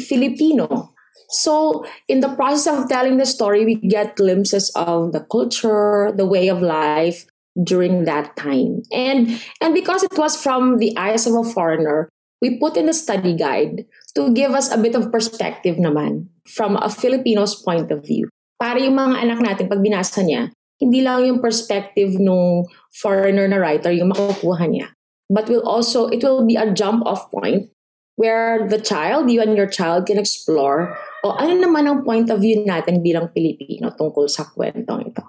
Filipino. 0.01 0.93
So, 1.29 1.85
in 2.09 2.21
the 2.21 2.33
process 2.33 2.69
of 2.69 2.89
telling 2.89 3.17
the 3.17 3.25
story, 3.25 3.65
we 3.65 3.77
get 3.81 4.17
glimpses 4.17 4.69
of 4.73 5.13
the 5.13 5.25
culture, 5.25 6.13
the 6.13 6.25
way 6.29 6.49
of 6.49 6.61
life 6.61 7.25
during 7.57 8.05
that 8.05 8.37
time. 8.37 8.81
And 8.93 9.41
and 9.61 9.73
because 9.73 10.01
it 10.01 10.17
was 10.17 10.37
from 10.37 10.77
the 10.77 10.93
eyes 10.97 11.25
of 11.25 11.33
a 11.33 11.45
foreigner, 11.45 12.09
we 12.41 12.57
put 12.57 12.77
in 12.77 12.85
the 12.89 12.97
study 12.97 13.33
guide 13.37 13.85
to 14.13 14.33
give 14.33 14.53
us 14.53 14.69
a 14.69 14.77
bit 14.77 14.93
of 14.93 15.09
perspective 15.09 15.77
naman 15.77 16.29
from 16.45 16.77
a 16.77 16.89
Filipino's 16.89 17.57
point 17.57 17.89
of 17.89 18.05
view. 18.05 18.29
Para 18.61 18.77
yung 18.81 18.97
mga 18.97 19.15
anak 19.25 19.39
natin, 19.41 19.65
pag 19.69 19.81
binasa 19.81 20.21
niya, 20.21 20.53
hindi 20.83 20.99
lang 20.99 21.23
yung 21.23 21.39
perspective 21.39 22.19
nung 22.19 22.67
foreigner 22.91 23.47
na 23.47 23.63
writer 23.63 23.89
yung 23.95 24.11
makukuha 24.11 24.67
niya. 24.67 24.91
but 25.29 25.49
will 25.49 25.65
also 25.67 26.07
it 26.09 26.23
will 26.23 26.45
be 26.45 26.55
a 26.55 26.71
jump 26.71 27.05
off 27.05 27.29
point 27.31 27.69
where 28.15 28.69
the 28.69 28.77
child, 28.77 29.31
you 29.31 29.41
and 29.41 29.57
your 29.57 29.65
child 29.65 30.05
can 30.05 30.19
explore 30.19 30.93
o 31.25 31.33
ano 31.33 31.57
naman 31.57 31.89
ang 31.89 32.05
point 32.05 32.29
of 32.29 32.45
view 32.45 32.61
natin 32.61 33.01
bilang 33.01 33.33
Pilipino 33.33 33.89
tungkol 33.95 34.29
sa 34.29 34.45
kwentong 34.53 35.09
ito. 35.09 35.23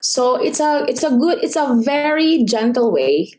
So 0.00 0.38
it's 0.38 0.62
a 0.62 0.86
it's 0.86 1.02
a 1.02 1.12
good 1.12 1.42
it's 1.42 1.58
a 1.58 1.76
very 1.82 2.46
gentle 2.46 2.94
way 2.94 3.34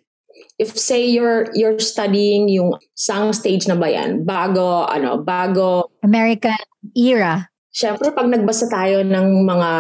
if 0.60 0.78
say 0.78 1.02
you're 1.02 1.50
you're 1.58 1.80
studying 1.80 2.52
yung 2.52 2.78
sang 2.94 3.34
stage 3.34 3.66
na 3.66 3.80
ba 3.80 3.90
yan 3.90 4.28
bago 4.28 4.86
ano 4.86 5.18
bago 5.22 5.90
American 6.04 6.60
era. 6.94 7.51
Siyempre, 7.72 8.12
pag 8.12 8.28
nagbasa 8.28 8.68
tayo 8.68 9.00
ng 9.08 9.48
mga 9.48 9.72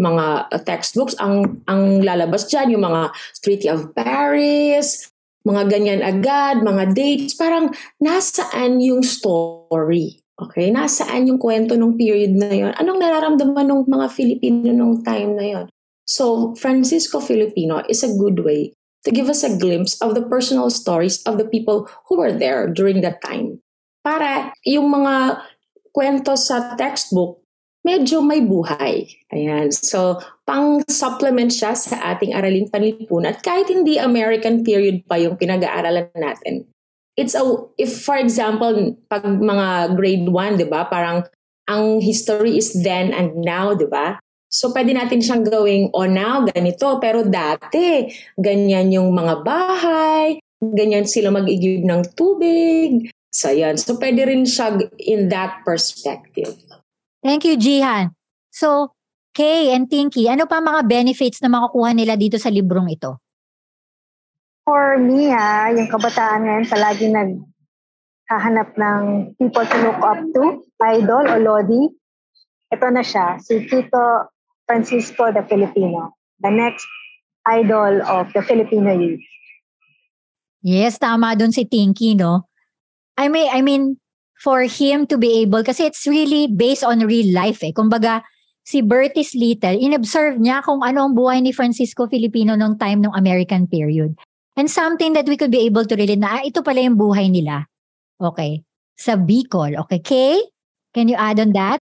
mga 0.00 0.26
textbooks, 0.64 1.12
ang 1.20 1.60
ang 1.68 2.00
lalabas 2.00 2.48
diyan 2.48 2.72
yung 2.72 2.84
mga 2.88 3.12
Treaty 3.44 3.68
of 3.68 3.92
Paris, 3.92 5.12
mga 5.44 5.68
ganyan 5.68 6.00
agad, 6.00 6.64
mga 6.64 6.96
dates, 6.96 7.36
parang 7.36 7.68
nasaan 8.00 8.80
yung 8.80 9.04
story? 9.04 10.24
Okay, 10.34 10.72
nasaan 10.72 11.30
yung 11.30 11.38
kwento 11.38 11.78
nung 11.78 11.94
period 11.94 12.34
na 12.34 12.50
yon? 12.50 12.72
Anong 12.80 12.98
nararamdaman 12.98 13.70
ng 13.70 13.80
mga 13.86 14.06
Filipino 14.10 14.72
nung 14.72 15.04
time 15.04 15.36
na 15.36 15.46
yon? 15.46 15.66
So, 16.08 16.56
Francisco 16.58 17.20
Filipino 17.20 17.84
is 17.86 18.02
a 18.02 18.10
good 18.16 18.40
way 18.42 18.74
to 19.04 19.12
give 19.12 19.28
us 19.28 19.44
a 19.44 19.52
glimpse 19.52 20.00
of 20.00 20.16
the 20.16 20.24
personal 20.24 20.72
stories 20.72 21.20
of 21.28 21.36
the 21.36 21.44
people 21.44 21.86
who 22.08 22.18
were 22.18 22.32
there 22.32 22.66
during 22.66 23.04
that 23.04 23.20
time. 23.20 23.60
Para 24.02 24.52
yung 24.64 24.90
mga 24.90 25.44
kwento 25.94 26.34
sa 26.34 26.74
textbook, 26.74 27.38
medyo 27.86 28.18
may 28.18 28.42
buhay. 28.42 29.06
Ayan. 29.30 29.70
So, 29.70 30.18
pang-supplement 30.42 31.54
siya 31.54 31.78
sa 31.78 32.16
ating 32.16 32.34
araling 32.34 32.66
panlipunan. 32.72 33.30
At 33.30 33.46
kahit 33.46 33.70
hindi 33.70 34.02
American 34.02 34.66
period 34.66 35.06
pa 35.06 35.22
yung 35.22 35.38
pinag-aaralan 35.38 36.10
natin. 36.18 36.66
It's 37.14 37.38
a, 37.38 37.46
if 37.78 38.02
for 38.02 38.18
example, 38.18 38.98
pag 39.06 39.22
mga 39.22 39.94
grade 39.94 40.26
1, 40.26 40.58
di 40.58 40.66
ba, 40.66 40.90
parang 40.90 41.22
ang 41.70 42.02
history 42.02 42.58
is 42.58 42.74
then 42.82 43.14
and 43.14 43.38
now, 43.46 43.70
di 43.70 43.86
ba? 43.86 44.18
So, 44.50 44.74
pwede 44.74 44.98
natin 44.98 45.22
siyang 45.22 45.46
gawing, 45.46 45.94
oh 45.94 46.10
now, 46.10 46.42
ganito. 46.42 46.98
Pero 46.98 47.22
dati, 47.22 48.10
ganyan 48.34 48.90
yung 48.90 49.14
mga 49.14 49.46
bahay, 49.46 50.42
ganyan 50.58 51.06
sila 51.06 51.30
mag-igib 51.30 51.86
ng 51.86 52.02
tubig, 52.18 53.13
So, 53.34 53.50
yan. 53.50 53.74
So, 53.74 53.98
pwede 53.98 54.30
rin 54.30 54.46
siya 54.46 54.78
in 55.02 55.26
that 55.34 55.66
perspective. 55.66 56.54
Thank 57.18 57.42
you, 57.42 57.58
Jihan. 57.58 58.14
So, 58.54 58.94
Kay 59.34 59.74
and 59.74 59.90
Tinky, 59.90 60.30
ano 60.30 60.46
pa 60.46 60.62
mga 60.62 60.86
benefits 60.86 61.42
na 61.42 61.50
makukuha 61.50 61.90
nila 61.90 62.14
dito 62.14 62.38
sa 62.38 62.46
librong 62.54 62.86
ito? 62.94 63.18
For 64.62 64.94
me, 65.02 65.34
ha, 65.34 65.74
yung 65.74 65.90
kabataan 65.90 66.46
ngayon 66.46 66.66
palagi 66.70 67.10
naghahanap 67.10 68.78
ng 68.78 69.02
people 69.34 69.66
to 69.66 69.78
look 69.82 69.98
up 70.06 70.22
to, 70.22 70.62
idol 70.86 71.26
o 71.26 71.34
lodi. 71.42 71.90
Ito 72.70 72.86
na 72.94 73.02
siya, 73.02 73.42
si 73.42 73.66
Tito 73.66 74.30
Francisco 74.70 75.34
the 75.34 75.42
Filipino, 75.50 76.14
the 76.38 76.54
next 76.54 76.86
idol 77.50 78.06
of 78.06 78.30
the 78.30 78.42
Filipino 78.46 78.94
youth. 78.94 79.26
Yes, 80.62 81.02
tama 81.02 81.34
doon 81.34 81.50
si 81.50 81.66
Tinky, 81.66 82.14
no? 82.14 82.46
I 83.16 83.28
mean, 83.28 83.48
I 83.50 83.62
mean, 83.62 83.98
for 84.42 84.62
him 84.66 85.06
to 85.08 85.16
be 85.16 85.42
able, 85.42 85.62
kasi 85.62 85.86
it's 85.86 86.06
really 86.06 86.50
based 86.50 86.84
on 86.84 87.06
real 87.06 87.30
life 87.32 87.62
eh. 87.62 87.72
Kumbaga, 87.72 88.22
si 88.64 88.82
Bertis 88.82 89.36
Little, 89.36 89.78
inobserve 89.78 90.40
niya 90.40 90.64
kung 90.64 90.82
ano 90.82 91.06
ang 91.06 91.12
buhay 91.14 91.40
ni 91.44 91.52
Francisco 91.52 92.08
Filipino 92.08 92.56
nung 92.56 92.76
time 92.80 93.04
ng 93.04 93.14
American 93.14 93.68
period. 93.68 94.16
And 94.56 94.70
something 94.70 95.14
that 95.14 95.26
we 95.26 95.36
could 95.36 95.50
be 95.50 95.66
able 95.66 95.84
to 95.84 95.94
relate 95.94 96.18
na, 96.18 96.40
ah, 96.40 96.42
ito 96.42 96.62
pala 96.62 96.82
yung 96.82 96.98
buhay 96.98 97.30
nila. 97.30 97.66
Okay. 98.18 98.62
Sa 98.94 99.18
Bicol. 99.18 99.74
Okay. 99.86 99.98
Kay, 99.98 100.38
can 100.94 101.10
you 101.10 101.18
add 101.18 101.38
on 101.42 101.50
that? 101.54 101.78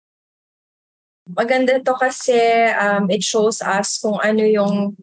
Maganda 1.26 1.82
to 1.82 1.94
kasi 1.98 2.38
um, 2.78 3.10
it 3.10 3.22
shows 3.22 3.58
us 3.62 3.98
kung 3.98 4.18
ano 4.22 4.46
yung 4.46 4.94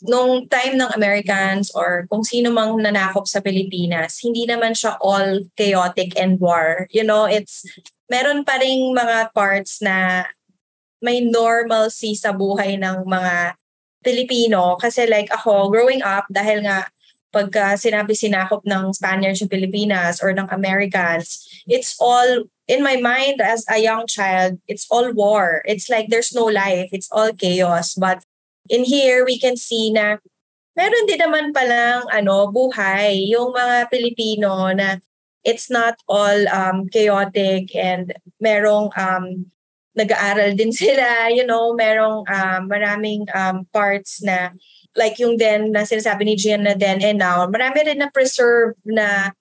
nung 0.00 0.48
time 0.48 0.80
ng 0.80 0.90
Americans 0.96 1.68
or 1.76 2.08
kung 2.08 2.24
sino 2.24 2.48
mang 2.48 2.80
nanakop 2.80 3.28
sa 3.28 3.44
Pilipinas, 3.44 4.16
hindi 4.24 4.48
naman 4.48 4.72
siya 4.72 4.96
all 5.04 5.44
chaotic 5.54 6.16
and 6.16 6.40
war. 6.40 6.88
You 6.88 7.04
know, 7.04 7.28
it's 7.28 7.68
meron 8.08 8.48
pa 8.48 8.56
ring 8.56 8.96
mga 8.96 9.36
parts 9.36 9.84
na 9.84 10.24
may 11.04 11.20
normalcy 11.20 12.16
sa 12.16 12.32
buhay 12.32 12.80
ng 12.80 13.04
mga 13.04 13.58
Pilipino. 14.00 14.80
Kasi 14.80 15.04
like 15.06 15.28
ako, 15.28 15.68
growing 15.68 16.00
up, 16.00 16.24
dahil 16.32 16.64
nga 16.64 16.88
pagka 17.32 17.80
sinabi 17.80 18.12
sinakop 18.12 18.60
ng 18.68 18.92
Spaniards 18.92 19.40
yung 19.40 19.50
Pilipinas 19.50 20.20
or 20.20 20.36
ng 20.36 20.46
Americans, 20.52 21.42
it's 21.64 21.96
all, 21.96 22.44
in 22.68 22.84
my 22.84 23.00
mind 23.00 23.40
as 23.40 23.64
a 23.72 23.80
young 23.80 24.04
child, 24.06 24.60
it's 24.68 24.86
all 24.92 25.10
war. 25.16 25.64
It's 25.64 25.88
like 25.88 26.12
there's 26.12 26.36
no 26.36 26.46
life. 26.46 26.92
It's 26.92 27.08
all 27.10 27.32
chaos. 27.32 27.96
But 27.96 28.22
in 28.68 28.84
here, 28.84 29.24
we 29.24 29.38
can 29.38 29.56
see 29.56 29.90
na 29.90 30.18
meron 30.76 31.06
din 31.08 31.20
naman 31.20 31.54
palang 31.54 32.06
ano, 32.10 32.50
buhay. 32.50 33.26
Yung 33.30 33.52
mga 33.54 33.90
Pilipino 33.90 34.70
na 34.72 34.98
it's 35.42 35.70
not 35.70 35.98
all 36.06 36.38
um, 36.48 36.86
chaotic 36.88 37.74
and 37.74 38.14
merong 38.38 38.90
um, 38.94 39.46
nag-aaral 39.98 40.56
din 40.56 40.72
sila, 40.82 41.28
you 41.28 41.44
know, 41.44 41.74
merong 41.74 42.24
um, 42.28 42.60
maraming 42.70 43.26
um, 43.34 43.66
parts 43.74 44.22
na 44.22 44.50
like 44.96 45.16
yung 45.18 45.40
then 45.40 45.72
na 45.72 45.88
sinasabi 45.88 46.24
ni 46.24 46.36
Gian 46.36 46.64
na 46.64 46.76
then 46.76 47.00
and 47.00 47.18
now, 47.18 47.48
marami 47.48 47.84
rin 47.84 48.00
na 48.00 48.12
preserve 48.12 48.76
na 48.84 49.32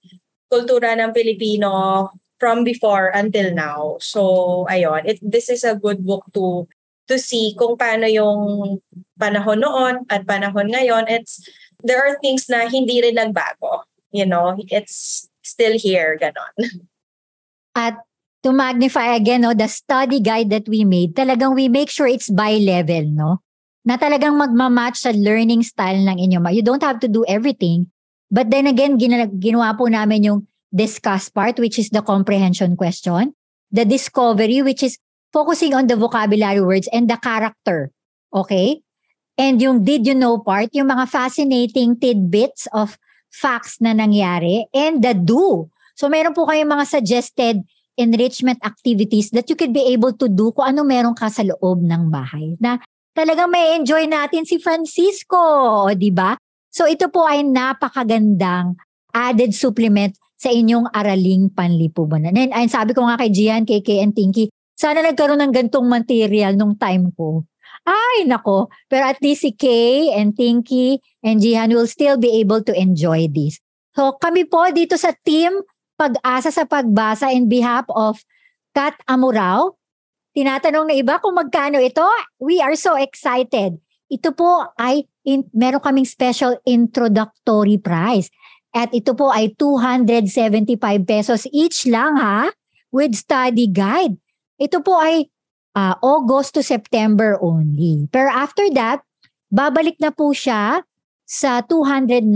kultura 0.52 0.96
ng 0.96 1.12
Pilipino 1.16 2.10
from 2.40 2.64
before 2.64 3.12
until 3.14 3.54
now. 3.54 3.96
So, 4.00 4.66
ayun, 4.68 5.06
it, 5.06 5.20
this 5.22 5.48
is 5.48 5.64
a 5.64 5.78
good 5.78 6.04
book 6.04 6.26
to 6.34 6.68
to 7.08 7.20
see 7.20 7.54
kung 7.60 7.76
paano 7.76 8.08
yung 8.08 8.80
panahon 9.22 9.62
noon 9.62 9.94
at 10.10 10.26
panahon 10.26 10.74
ngayon. 10.74 11.06
It's 11.06 11.46
there 11.86 12.02
are 12.02 12.18
things 12.18 12.50
na 12.50 12.66
hindi 12.66 13.06
rin 13.06 13.22
nagbago. 13.22 13.86
You 14.10 14.26
know, 14.26 14.58
it's 14.74 15.30
still 15.46 15.78
here, 15.78 16.18
ganon. 16.18 16.52
At 17.78 18.02
to 18.44 18.52
magnify 18.52 19.14
again, 19.14 19.46
no, 19.46 19.54
the 19.54 19.70
study 19.70 20.20
guide 20.20 20.50
that 20.50 20.68
we 20.68 20.84
made, 20.84 21.14
talagang 21.14 21.54
we 21.54 21.70
make 21.70 21.94
sure 21.94 22.10
it's 22.10 22.30
by 22.30 22.58
level, 22.58 23.06
no? 23.06 23.32
Na 23.86 23.98
talagang 23.98 24.38
magmamatch 24.38 25.06
sa 25.06 25.14
learning 25.14 25.62
style 25.64 26.02
ng 26.02 26.18
inyo. 26.18 26.42
You 26.50 26.66
don't 26.66 26.84
have 26.84 27.00
to 27.06 27.10
do 27.10 27.26
everything. 27.30 27.90
But 28.30 28.50
then 28.50 28.66
again, 28.66 28.98
gina- 28.98 29.32
ginawa 29.32 29.78
po 29.78 29.88
namin 29.88 30.24
yung 30.24 30.40
discuss 30.74 31.30
part, 31.30 31.60
which 31.60 31.78
is 31.78 31.90
the 31.90 32.02
comprehension 32.02 32.76
question. 32.76 33.34
The 33.72 33.86
discovery, 33.86 34.62
which 34.62 34.84
is 34.84 34.98
focusing 35.34 35.74
on 35.74 35.88
the 35.88 35.96
vocabulary 35.96 36.62
words 36.62 36.88
and 36.92 37.10
the 37.10 37.18
character. 37.18 37.92
Okay? 38.34 38.84
And 39.42 39.58
yung 39.58 39.82
did 39.82 40.06
you 40.06 40.14
know 40.14 40.38
part, 40.38 40.70
yung 40.78 40.94
mga 40.94 41.10
fascinating 41.10 41.98
tidbits 41.98 42.70
of 42.78 43.02
facts 43.34 43.82
na 43.82 43.98
nangyari 43.98 44.70
and 44.70 45.02
the 45.02 45.18
do. 45.18 45.66
So 45.98 46.14
meron 46.14 46.38
po 46.38 46.46
kayong 46.46 46.70
mga 46.70 46.86
suggested 46.86 47.66
enrichment 47.98 48.62
activities 48.62 49.34
that 49.34 49.50
you 49.50 49.58
could 49.58 49.74
be 49.74 49.90
able 49.90 50.14
to 50.14 50.30
do 50.30 50.54
kung 50.54 50.78
ano 50.78 50.86
meron 50.86 51.18
ka 51.18 51.26
sa 51.34 51.42
loob 51.42 51.82
ng 51.82 52.14
bahay. 52.14 52.54
Na 52.62 52.78
talagang 53.18 53.50
may 53.50 53.82
enjoy 53.82 54.06
natin 54.06 54.46
si 54.46 54.62
Francisco, 54.62 55.90
di 55.98 56.14
ba? 56.14 56.38
So 56.70 56.86
ito 56.86 57.10
po 57.10 57.26
ay 57.26 57.42
napakagandang 57.42 58.78
added 59.10 59.58
supplement 59.58 60.14
sa 60.38 60.54
inyong 60.54 60.94
araling 60.94 61.50
panlipunan. 61.50 62.30
And, 62.30 62.54
and 62.54 62.70
sabi 62.70 62.94
ko 62.94 63.10
nga 63.10 63.18
kay 63.18 63.34
Gian, 63.34 63.66
KK, 63.66 63.90
and 64.06 64.14
Tinky, 64.14 64.54
sana 64.78 65.02
nagkaroon 65.02 65.42
ng 65.42 65.54
gantong 65.54 65.86
material 65.90 66.54
nung 66.58 66.78
time 66.78 67.10
ko. 67.14 67.46
Ay, 67.86 68.30
nako. 68.30 68.70
Pero 68.86 69.10
at 69.10 69.18
least 69.26 69.42
si 69.42 69.52
Kay 69.54 70.14
and 70.14 70.38
Tinky 70.38 71.02
and 71.26 71.42
Jihan 71.42 71.74
will 71.74 71.90
still 71.90 72.18
be 72.18 72.38
able 72.38 72.62
to 72.62 72.74
enjoy 72.78 73.26
this. 73.26 73.58
So 73.98 74.16
kami 74.22 74.48
po 74.48 74.70
dito 74.72 74.96
sa 74.96 75.12
team 75.26 75.66
Pag-asa 76.02 76.50
sa 76.50 76.66
Pagbasa 76.66 77.30
in 77.30 77.46
behalf 77.46 77.86
of 77.94 78.26
Kat 78.74 78.98
Amurao. 79.06 79.78
Tinatanong 80.34 80.90
na 80.90 80.96
iba 80.98 81.22
kung 81.22 81.38
magkano 81.38 81.78
ito. 81.78 82.06
We 82.42 82.58
are 82.58 82.74
so 82.74 82.98
excited. 82.98 83.78
Ito 84.10 84.34
po 84.34 84.66
ay 84.82 85.06
in, 85.24 85.46
meron 85.54 85.84
kaming 85.84 86.10
special 86.10 86.58
introductory 86.66 87.78
price. 87.78 88.34
At 88.74 88.90
ito 88.98 89.14
po 89.14 89.30
ay 89.30 89.54
275 89.56 90.74
pesos 91.06 91.46
each 91.54 91.86
lang 91.86 92.18
ha 92.18 92.50
with 92.90 93.16
study 93.16 93.70
guide. 93.72 94.18
Ito 94.60 94.84
po 94.84 95.00
ay 95.00 95.31
uh, 95.76 95.96
August 96.04 96.56
to 96.58 96.62
September 96.64 97.40
only. 97.40 98.08
Pero 98.12 98.32
after 98.32 98.68
that, 98.76 99.04
babalik 99.52 100.00
na 100.00 100.12
po 100.12 100.32
siya 100.32 100.84
sa 101.28 101.64
295 101.64 102.28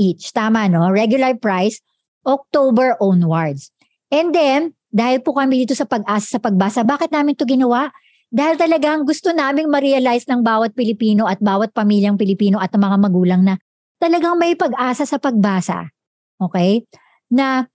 each. 0.00 0.32
Tama, 0.32 0.68
no? 0.72 0.88
Regular 0.88 1.36
price, 1.36 1.80
October 2.24 2.96
onwards. 3.00 3.68
And 4.08 4.32
then, 4.32 4.72
dahil 4.88 5.20
po 5.20 5.36
kami 5.36 5.66
dito 5.66 5.76
sa 5.76 5.84
pag-asa 5.84 6.38
sa 6.38 6.40
pagbasa, 6.40 6.86
bakit 6.86 7.12
namin 7.12 7.36
to 7.36 7.44
ginawa? 7.44 7.92
Dahil 8.34 8.58
talagang 8.58 9.04
gusto 9.06 9.30
naming 9.30 9.68
ma-realize 9.70 10.26
ng 10.26 10.40
bawat 10.42 10.74
Pilipino 10.74 11.28
at 11.28 11.38
bawat 11.38 11.70
pamilyang 11.70 12.18
Pilipino 12.18 12.58
at 12.58 12.72
mga 12.72 12.96
magulang 12.98 13.42
na 13.46 13.54
talagang 13.98 14.40
may 14.40 14.58
pag-asa 14.58 15.06
sa 15.06 15.18
pagbasa. 15.20 15.90
Okay? 16.40 16.82
Na 17.30 17.66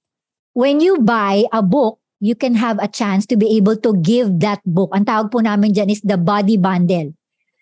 when 0.51 0.83
you 0.83 0.99
buy 0.99 1.47
a 1.53 1.63
book, 1.63 1.98
you 2.19 2.35
can 2.35 2.55
have 2.55 2.77
a 2.83 2.87
chance 2.87 3.25
to 3.31 3.35
be 3.39 3.55
able 3.55 3.79
to 3.79 3.95
give 4.03 4.43
that 4.43 4.59
book. 4.67 4.91
Ang 4.91 5.07
tawag 5.07 5.31
po 5.31 5.39
namin 5.39 5.71
dyan 5.71 5.89
is 5.91 6.03
the 6.03 6.19
body 6.19 6.59
bundle. 6.59 7.15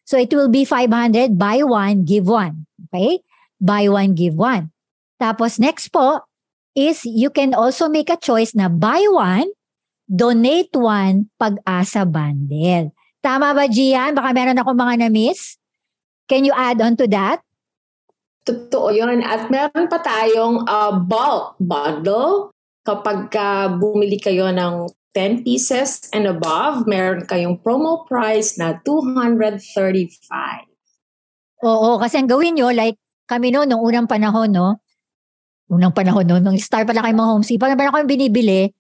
So 0.03 0.17
it 0.17 0.33
will 0.33 0.49
be 0.49 0.65
500, 0.65 1.37
buy 1.37 1.61
one, 1.61 2.03
give 2.03 2.25
one. 2.25 2.65
Okay? 2.89 3.21
Buy 3.61 3.89
one, 3.89 4.17
give 4.17 4.33
one. 4.33 4.73
Tapos 5.21 5.61
next 5.61 5.89
po 5.93 6.25
is 6.77 7.05
you 7.05 7.29
can 7.29 7.53
also 7.53 7.89
make 7.89 8.09
a 8.09 8.17
choice 8.17 8.53
na 8.53 8.69
buy 8.69 9.01
one, 9.09 9.49
donate 10.09 10.73
one, 10.73 11.29
pag-asa 11.37 12.05
bundle. 12.05 12.93
Tama 13.21 13.51
ba, 13.57 13.65
Gian? 13.67 14.13
Baka 14.13 14.29
meron 14.31 14.61
ako 14.61 14.71
mga 14.77 15.05
na-miss. 15.05 15.57
Can 16.29 16.45
you 16.45 16.53
add 16.55 16.79
on 16.79 16.95
to 16.95 17.09
that? 17.09 17.41
Totoo 18.47 18.95
yun. 18.95 19.19
At 19.19 19.51
meron 19.51 19.91
pa 19.91 19.99
tayong 19.99 20.63
uh, 20.63 20.95
bulk 21.03 21.59
bundle. 21.59 22.55
Kapag 22.87 23.27
ka 23.27 23.67
bumili 23.67 24.15
kayo 24.15 24.47
ng 24.47 24.87
10 25.11 25.43
pieces 25.43 26.07
and 26.15 26.23
above, 26.23 26.87
meron 26.87 27.27
kayong 27.27 27.59
promo 27.59 28.07
price 28.07 28.55
na 28.55 28.79
235. 28.79 29.59
Oo, 31.67 31.99
kasi 31.99 32.15
ang 32.15 32.31
gawin 32.31 32.55
nyo, 32.55 32.71
like 32.71 32.95
kami 33.27 33.51
no, 33.51 33.67
nung 33.67 33.83
unang 33.83 34.07
panahon, 34.07 34.55
no? 34.55 34.79
Unang 35.67 35.91
panahon, 35.91 36.23
no? 36.23 36.39
Nung 36.39 36.55
start 36.55 36.87
pa 36.87 36.95
lang 36.95 37.11
kayo 37.11 37.19
mga 37.19 37.31
homestay, 37.35 37.59
pag 37.59 37.75
meron 37.75 37.91
kami 37.91 38.07
binibili, 38.07 38.71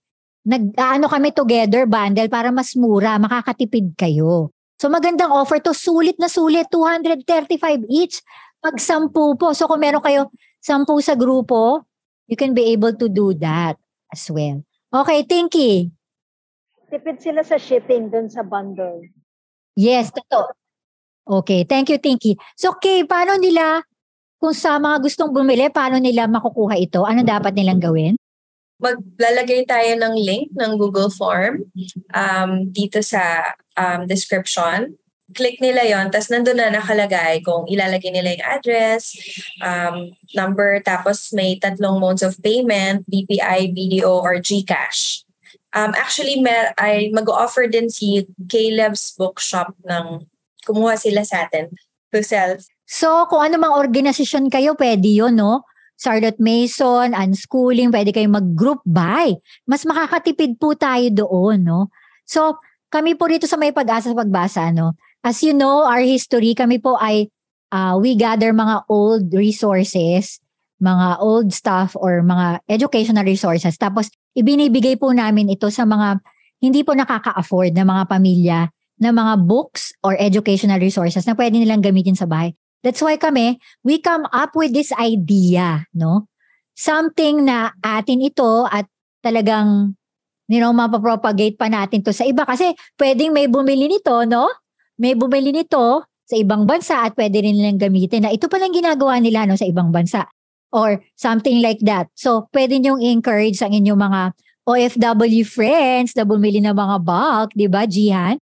nag-ano 0.47 1.11
kami 1.11 1.35
together 1.35 1.83
bundle 1.83 2.31
para 2.31 2.47
mas 2.47 2.79
mura, 2.79 3.19
makakatipid 3.19 3.99
kayo. 3.99 4.55
So 4.79 4.87
magandang 4.87 5.35
offer 5.35 5.59
to, 5.59 5.75
sulit 5.75 6.15
na 6.15 6.31
sulit, 6.31 6.71
235 6.71 7.83
each. 7.91 8.23
Pag 8.63 8.79
sampu 8.79 9.35
po, 9.35 9.51
so 9.51 9.67
kung 9.67 9.83
meron 9.83 9.99
kayo 9.99 10.31
sampu 10.63 10.95
sa 11.03 11.19
grupo, 11.19 11.83
you 12.31 12.39
can 12.39 12.55
be 12.55 12.71
able 12.71 12.95
to 12.95 13.11
do 13.11 13.35
that 13.35 13.75
as 14.11 14.27
well. 14.31 14.63
Okay, 14.93 15.23
Tinky. 15.27 15.91
Tipid 16.87 17.19
sila 17.19 17.43
sa 17.43 17.59
shipping 17.59 18.07
dun 18.07 18.31
sa 18.31 18.41
bundle. 18.47 19.03
Yes, 19.75 20.09
totoo. 20.15 20.55
Okay, 21.43 21.67
thank 21.67 21.91
you, 21.91 21.99
Tinky. 21.99 22.39
So, 22.55 22.79
Kay, 22.79 23.03
paano 23.03 23.35
nila, 23.35 23.83
kung 24.39 24.55
sa 24.55 24.79
mga 24.79 25.03
gustong 25.03 25.35
bumili, 25.35 25.67
paano 25.67 25.99
nila 25.99 26.23
makukuha 26.31 26.79
ito? 26.79 27.03
Ano 27.03 27.27
dapat 27.27 27.51
nilang 27.51 27.83
gawin? 27.83 28.15
maglalagay 28.77 29.65
tayo 29.65 29.97
ng 29.97 30.13
link 30.21 30.53
ng 30.53 30.71
Google 30.77 31.09
Form 31.09 31.65
um, 32.13 32.51
dito 32.69 33.01
sa 33.01 33.53
um, 33.73 34.05
description. 34.05 34.93
Click 35.35 35.59
nila 35.59 35.83
yon 35.83 36.07
tapos 36.07 36.31
nandun 36.31 36.55
na 36.55 36.71
nakalagay 36.71 37.43
kung 37.43 37.67
ilalagay 37.67 38.15
nila 38.15 38.39
yung 38.39 38.47
address, 38.47 39.11
um, 39.59 40.15
number, 40.31 40.79
tapos 40.87 41.35
may 41.35 41.59
tatlong 41.59 41.99
modes 41.99 42.23
of 42.23 42.39
payment, 42.39 43.03
BPI, 43.11 43.75
BDO, 43.75 44.07
or 44.07 44.39
GCash. 44.39 45.27
Um, 45.75 45.91
actually, 45.99 46.39
may, 46.39 46.71
ay 46.79 47.11
mag-offer 47.11 47.67
din 47.67 47.91
si 47.91 48.23
Caleb's 48.47 49.11
Bookshop 49.19 49.75
ng 49.83 50.23
kumuha 50.63 50.95
sila 50.95 51.27
sa 51.27 51.43
atin 51.43 51.75
to 52.15 52.23
sell. 52.23 52.55
So, 52.87 53.27
kung 53.27 53.43
ano 53.43 53.59
mang 53.59 53.75
organisasyon 53.75 54.47
kayo, 54.47 54.79
pwede 54.79 55.11
yun, 55.11 55.35
no? 55.35 55.67
Charlotte 55.97 56.39
Mason, 56.39 57.11
unschooling, 57.11 57.91
pwede 57.91 58.15
kayong 58.15 58.37
mag-group 58.37 58.79
buy. 58.87 59.35
Mas 59.67 59.83
makakatipid 59.83 60.55
po 60.55 60.71
tayo 60.77 61.09
doon, 61.11 61.67
no? 61.67 61.91
So, 62.23 62.63
kami 62.87 63.19
po 63.19 63.27
rito 63.27 63.43
sa 63.43 63.59
may 63.59 63.75
pag-asa 63.75 64.13
sa 64.13 64.17
pagbasa, 64.17 64.71
no? 64.71 64.95
As 65.25 65.41
you 65.43 65.53
know, 65.53 65.85
our 65.85 66.03
history, 66.03 66.53
kami 66.53 66.81
po 66.81 66.97
ay 66.99 67.29
uh, 67.71 67.97
we 67.99 68.15
gather 68.15 68.53
mga 68.53 68.85
old 68.87 69.33
resources, 69.33 70.39
mga 70.77 71.17
old 71.19 71.49
stuff 71.51 71.97
or 71.97 72.21
mga 72.21 72.61
educational 72.69 73.25
resources. 73.25 73.75
Tapos, 73.77 74.09
ibinibigay 74.37 74.95
po 74.95 75.11
namin 75.11 75.49
ito 75.49 75.67
sa 75.73 75.83
mga 75.83 76.21
hindi 76.61 76.81
po 76.81 76.93
nakaka-afford 76.93 77.73
na 77.73 77.85
mga 77.85 78.03
pamilya 78.09 78.59
na 78.97 79.13
mga 79.13 79.45
books 79.45 79.93
or 80.01 80.17
educational 80.17 80.81
resources 80.81 81.25
na 81.29 81.37
pwede 81.37 81.61
nilang 81.61 81.85
gamitin 81.85 82.17
sa 82.17 82.25
bahay. 82.25 82.53
That's 82.81 83.01
why 83.01 83.17
kami, 83.17 83.61
we 83.85 84.01
come 84.01 84.25
up 84.33 84.53
with 84.57 84.73
this 84.73 84.89
idea, 84.97 85.85
no? 85.93 86.29
Something 86.77 87.45
na 87.45 87.73
atin 87.81 88.21
ito 88.21 88.65
at 88.69 88.85
talagang, 89.21 89.97
you 90.49 90.61
know, 90.61 90.73
mapapropagate 90.73 91.57
pa 91.57 91.69
natin 91.69 92.05
to 92.05 92.13
sa 92.13 92.25
iba. 92.25 92.45
Kasi 92.45 92.73
pwedeng 92.97 93.33
may 93.33 93.49
bumili 93.49 93.89
nito, 93.89 94.13
no? 94.25 94.49
May 94.97 95.13
bumili 95.13 95.53
nito 95.53 96.05
sa 96.27 96.35
ibang 96.35 96.67
bansa 96.67 97.07
at 97.07 97.15
pwede 97.15 97.39
rin 97.39 97.55
nilang 97.55 97.79
gamitin 97.79 98.27
na 98.27 98.33
ito 98.33 98.51
palang 98.51 98.75
ginagawa 98.75 99.21
nila 99.21 99.47
no, 99.47 99.55
sa 99.55 99.63
ibang 99.63 99.93
bansa. 99.93 100.27
Or 100.75 100.99
something 101.15 101.63
like 101.63 101.79
that. 101.87 102.11
So, 102.19 102.51
pwede 102.51 102.75
niyong 102.83 102.99
encourage 102.99 103.63
ang 103.63 103.71
inyong 103.71 104.01
mga 104.03 104.21
OFW 104.67 105.47
friends 105.47 106.11
na 106.11 106.27
bumili 106.27 106.59
ng 106.59 106.75
mga 106.75 106.97
bulk, 107.07 107.55
di 107.55 107.71
ba, 107.71 107.87
Jihan? 107.87 108.35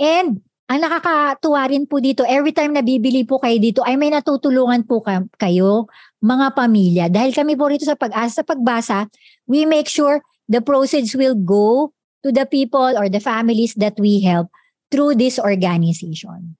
And 0.00 0.40
ang 0.66 0.80
nakakatuwa 0.82 1.68
rin 1.68 1.84
po 1.84 2.00
dito, 2.00 2.24
every 2.24 2.50
time 2.50 2.72
na 2.72 2.80
bibili 2.80 3.28
po 3.28 3.36
kayo 3.36 3.60
dito, 3.60 3.84
ay 3.84 4.00
may 4.00 4.08
natutulungan 4.08 4.88
po 4.88 5.04
kayo, 5.36 5.86
mga 6.24 6.46
pamilya. 6.56 7.04
Dahil 7.12 7.36
kami 7.36 7.54
po 7.60 7.68
rito 7.68 7.84
sa 7.84 7.94
pag-asa, 7.94 8.40
sa 8.40 8.42
pagbasa, 8.42 8.98
we 9.44 9.68
make 9.68 9.86
sure 9.86 10.24
the 10.48 10.64
proceeds 10.64 11.12
will 11.12 11.36
go 11.36 11.92
to 12.24 12.32
the 12.32 12.48
people 12.48 12.96
or 12.96 13.06
the 13.06 13.20
families 13.20 13.76
that 13.76 13.94
we 14.00 14.24
help 14.24 14.48
through 14.90 15.18
this 15.18 15.38
organization. 15.38 16.56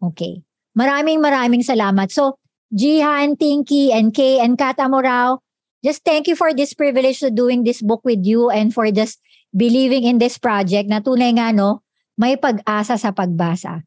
Okay. 0.00 0.42
Maraming 0.76 1.24
maraming 1.24 1.64
salamat. 1.64 2.12
So, 2.12 2.36
Jihan, 2.72 3.38
Tinky, 3.38 3.94
and 3.94 4.12
Kay, 4.12 4.42
and 4.42 4.58
Kat 4.58 4.76
Amorao, 4.76 5.40
just 5.80 6.04
thank 6.04 6.26
you 6.28 6.36
for 6.36 6.52
this 6.52 6.74
privilege 6.74 7.22
to 7.22 7.30
doing 7.30 7.64
this 7.64 7.80
book 7.80 8.02
with 8.04 8.26
you 8.26 8.50
and 8.50 8.74
for 8.74 8.90
just 8.92 9.22
believing 9.56 10.04
in 10.04 10.18
this 10.20 10.36
project 10.36 10.90
na 10.90 11.00
tunay 11.00 11.32
nga 11.32 11.54
no, 11.54 11.80
may 12.20 12.36
pag-asa 12.36 13.00
sa 13.00 13.14
pagbasa. 13.14 13.86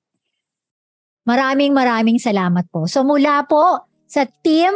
Maraming 1.30 1.78
maraming 1.78 2.18
salamat 2.18 2.66
po. 2.74 2.90
So 2.90 3.06
mula 3.06 3.46
po 3.46 3.86
sa 4.10 4.26
team 4.42 4.74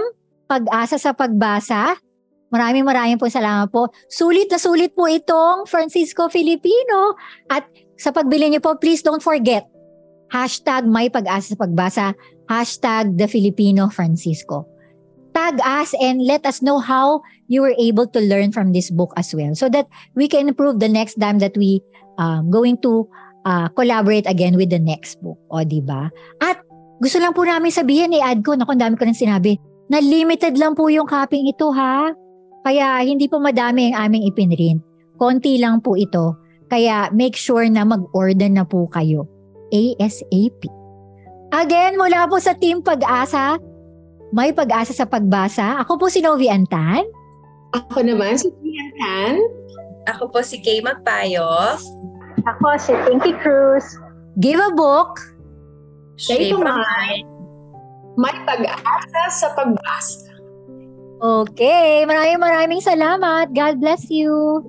Pag-asa 0.53 1.01
sa 1.01 1.17
Pagbasa, 1.17 1.97
maraming 2.53 2.85
maraming 2.85 3.17
po 3.17 3.25
salamat 3.25 3.73
po. 3.73 3.89
Sulit 4.05 4.51
na 4.53 4.61
sulit 4.61 4.93
po 4.93 5.09
itong 5.09 5.65
Francisco 5.65 6.29
Filipino. 6.29 7.17
At 7.49 7.65
sa 8.03 8.11
pagbili 8.11 8.51
niyo 8.51 8.59
po, 8.59 8.75
please 8.75 8.99
don't 8.99 9.23
forget, 9.23 9.63
hashtag 10.27 10.83
may 10.83 11.07
pag-asa 11.07 11.55
sa 11.55 11.57
pagbasa, 11.63 12.05
hashtag 12.51 13.15
the 13.15 13.31
Filipino 13.31 13.87
Francisco. 13.87 14.67
Tag 15.31 15.63
us 15.63 15.95
and 16.03 16.19
let 16.27 16.43
us 16.43 16.59
know 16.59 16.83
how 16.83 17.23
you 17.47 17.63
were 17.63 17.73
able 17.79 18.05
to 18.11 18.19
learn 18.19 18.51
from 18.51 18.75
this 18.75 18.91
book 18.91 19.15
as 19.15 19.31
well 19.31 19.55
so 19.55 19.71
that 19.71 19.87
we 20.19 20.27
can 20.27 20.51
improve 20.51 20.83
the 20.83 20.91
next 20.91 21.15
time 21.15 21.39
that 21.39 21.55
we 21.55 21.79
um, 22.19 22.51
going 22.51 22.75
to 22.83 23.07
uh, 23.47 23.71
collaborate 23.73 24.27
again 24.27 24.59
with 24.59 24.69
the 24.69 24.77
next 24.77 25.23
book. 25.23 25.39
O, 25.49 25.63
di 25.63 25.79
ba? 25.79 26.11
At 26.43 26.59
gusto 26.99 27.17
lang 27.17 27.33
po 27.33 27.47
namin 27.47 27.71
sabihin, 27.71 28.13
i-add 28.13 28.43
ko, 28.43 28.53
naku, 28.53 28.75
dami 28.75 28.99
ko 28.99 29.07
nang 29.07 29.17
sinabi, 29.17 29.57
na 29.87 30.03
limited 30.03 30.59
lang 30.59 30.75
po 30.75 30.91
yung 30.91 31.07
copying 31.07 31.49
ito, 31.49 31.71
ha? 31.71 32.13
Kaya 32.67 33.01
hindi 33.01 33.25
po 33.25 33.39
madami 33.39 33.89
ang 33.89 34.11
aming 34.11 34.27
ipinrint. 34.29 34.83
Konti 35.17 35.57
lang 35.57 35.81
po 35.81 35.95
ito. 35.97 36.42
Kaya 36.73 37.13
make 37.13 37.37
sure 37.37 37.69
na 37.69 37.85
mag-order 37.85 38.49
na 38.49 38.65
po 38.65 38.89
kayo. 38.89 39.29
ASAP. 39.69 40.65
Again, 41.53 42.01
mula 42.01 42.25
po 42.25 42.41
sa 42.41 42.57
Team 42.57 42.81
Pag-asa, 42.81 43.61
may 44.33 44.49
pag-asa 44.49 44.89
sa 44.89 45.05
pagbasa. 45.05 45.77
Ako 45.85 46.01
po 46.01 46.09
si 46.09 46.25
Novi 46.25 46.49
Antan. 46.49 47.05
Ako 47.77 48.01
naman 48.01 48.41
si 48.41 48.49
Tian 48.49 48.89
Tan. 48.97 49.35
Ako 50.09 50.33
po 50.33 50.41
si 50.41 50.57
Kay 50.65 50.81
Magpayo. 50.81 51.77
Ako 52.41 52.65
si 52.81 52.97
Pinky 53.05 53.37
Cruz. 53.37 53.85
Give 54.41 54.57
a 54.57 54.73
book. 54.73 55.21
Shape 56.17 56.57
of 56.57 56.65
mind. 56.65 57.29
May 58.17 58.33
pag-asa 58.49 59.21
sa 59.29 59.47
pagbasa. 59.53 60.33
Okay, 61.21 62.01
maraming 62.09 62.41
maraming 62.41 62.81
salamat. 62.81 63.53
God 63.53 63.77
bless 63.77 64.09
you. 64.09 64.65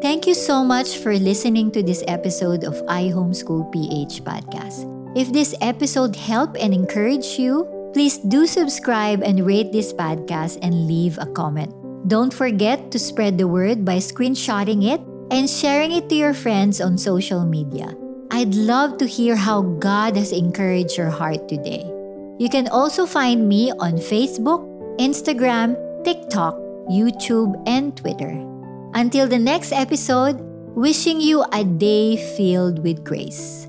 Thank 0.00 0.26
you 0.26 0.34
so 0.34 0.64
much 0.64 0.98
for 0.98 1.18
listening 1.18 1.70
to 1.72 1.82
this 1.82 2.02
episode 2.06 2.64
of 2.64 2.80
I 2.88 3.10
Homeschool 3.10 3.70
PH 3.72 4.24
podcast. 4.24 4.86
If 5.16 5.32
this 5.32 5.54
episode 5.60 6.14
helped 6.14 6.56
and 6.56 6.72
encouraged 6.72 7.38
you, 7.38 7.66
please 7.92 8.18
do 8.18 8.46
subscribe 8.46 9.22
and 9.22 9.44
rate 9.44 9.72
this 9.72 9.92
podcast 9.92 10.58
and 10.62 10.86
leave 10.86 11.18
a 11.18 11.26
comment. 11.26 11.74
Don't 12.08 12.32
forget 12.32 12.90
to 12.92 12.98
spread 12.98 13.38
the 13.38 13.48
word 13.48 13.84
by 13.84 13.98
screenshotting 13.98 14.84
it 14.86 15.00
and 15.30 15.48
sharing 15.50 15.92
it 15.92 16.08
to 16.08 16.14
your 16.14 16.32
friends 16.32 16.80
on 16.80 16.96
social 16.96 17.44
media. 17.44 17.92
I'd 18.30 18.54
love 18.54 18.98
to 18.98 19.06
hear 19.06 19.36
how 19.36 19.62
God 19.80 20.16
has 20.16 20.32
encouraged 20.32 20.96
your 20.96 21.10
heart 21.10 21.48
today. 21.48 21.84
You 22.38 22.48
can 22.48 22.68
also 22.68 23.04
find 23.04 23.48
me 23.48 23.72
on 23.80 23.98
Facebook, 23.98 24.62
Instagram, 25.00 25.74
TikTok, 26.04 26.67
YouTube, 26.90 27.60
and 27.66 27.96
Twitter. 27.96 28.32
Until 28.94 29.28
the 29.28 29.38
next 29.38 29.72
episode, 29.72 30.40
wishing 30.74 31.20
you 31.20 31.44
a 31.52 31.64
day 31.64 32.16
filled 32.36 32.82
with 32.82 33.04
grace. 33.04 33.66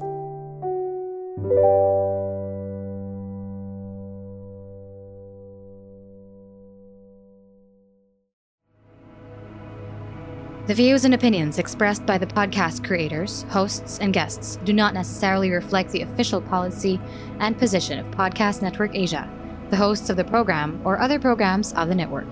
The 10.68 10.76
views 10.76 11.04
and 11.04 11.16
opinions 11.16 11.58
expressed 11.58 12.06
by 12.06 12.20
the 12.20 12.28
podcast 12.28 12.86
creators, 12.86 13.42
hosts, 13.50 13.98
and 13.98 14.14
guests 14.14 14.60
do 14.66 14.72
not 14.72 14.94
necessarily 14.94 15.50
reflect 15.50 15.90
the 15.90 16.04
official 16.04 16.42
policy 16.42 17.02
and 17.40 17.58
position 17.58 17.98
of 17.98 18.06
Podcast 18.12 18.62
Network 18.62 18.96
Asia, 18.96 19.28
the 19.72 19.78
hosts 19.78 20.12
of 20.12 20.18
the 20.18 20.24
program, 20.24 20.80
or 20.86 21.00
other 21.00 21.18
programs 21.18 21.74
of 21.74 21.88
the 21.88 21.96
network. 21.96 22.32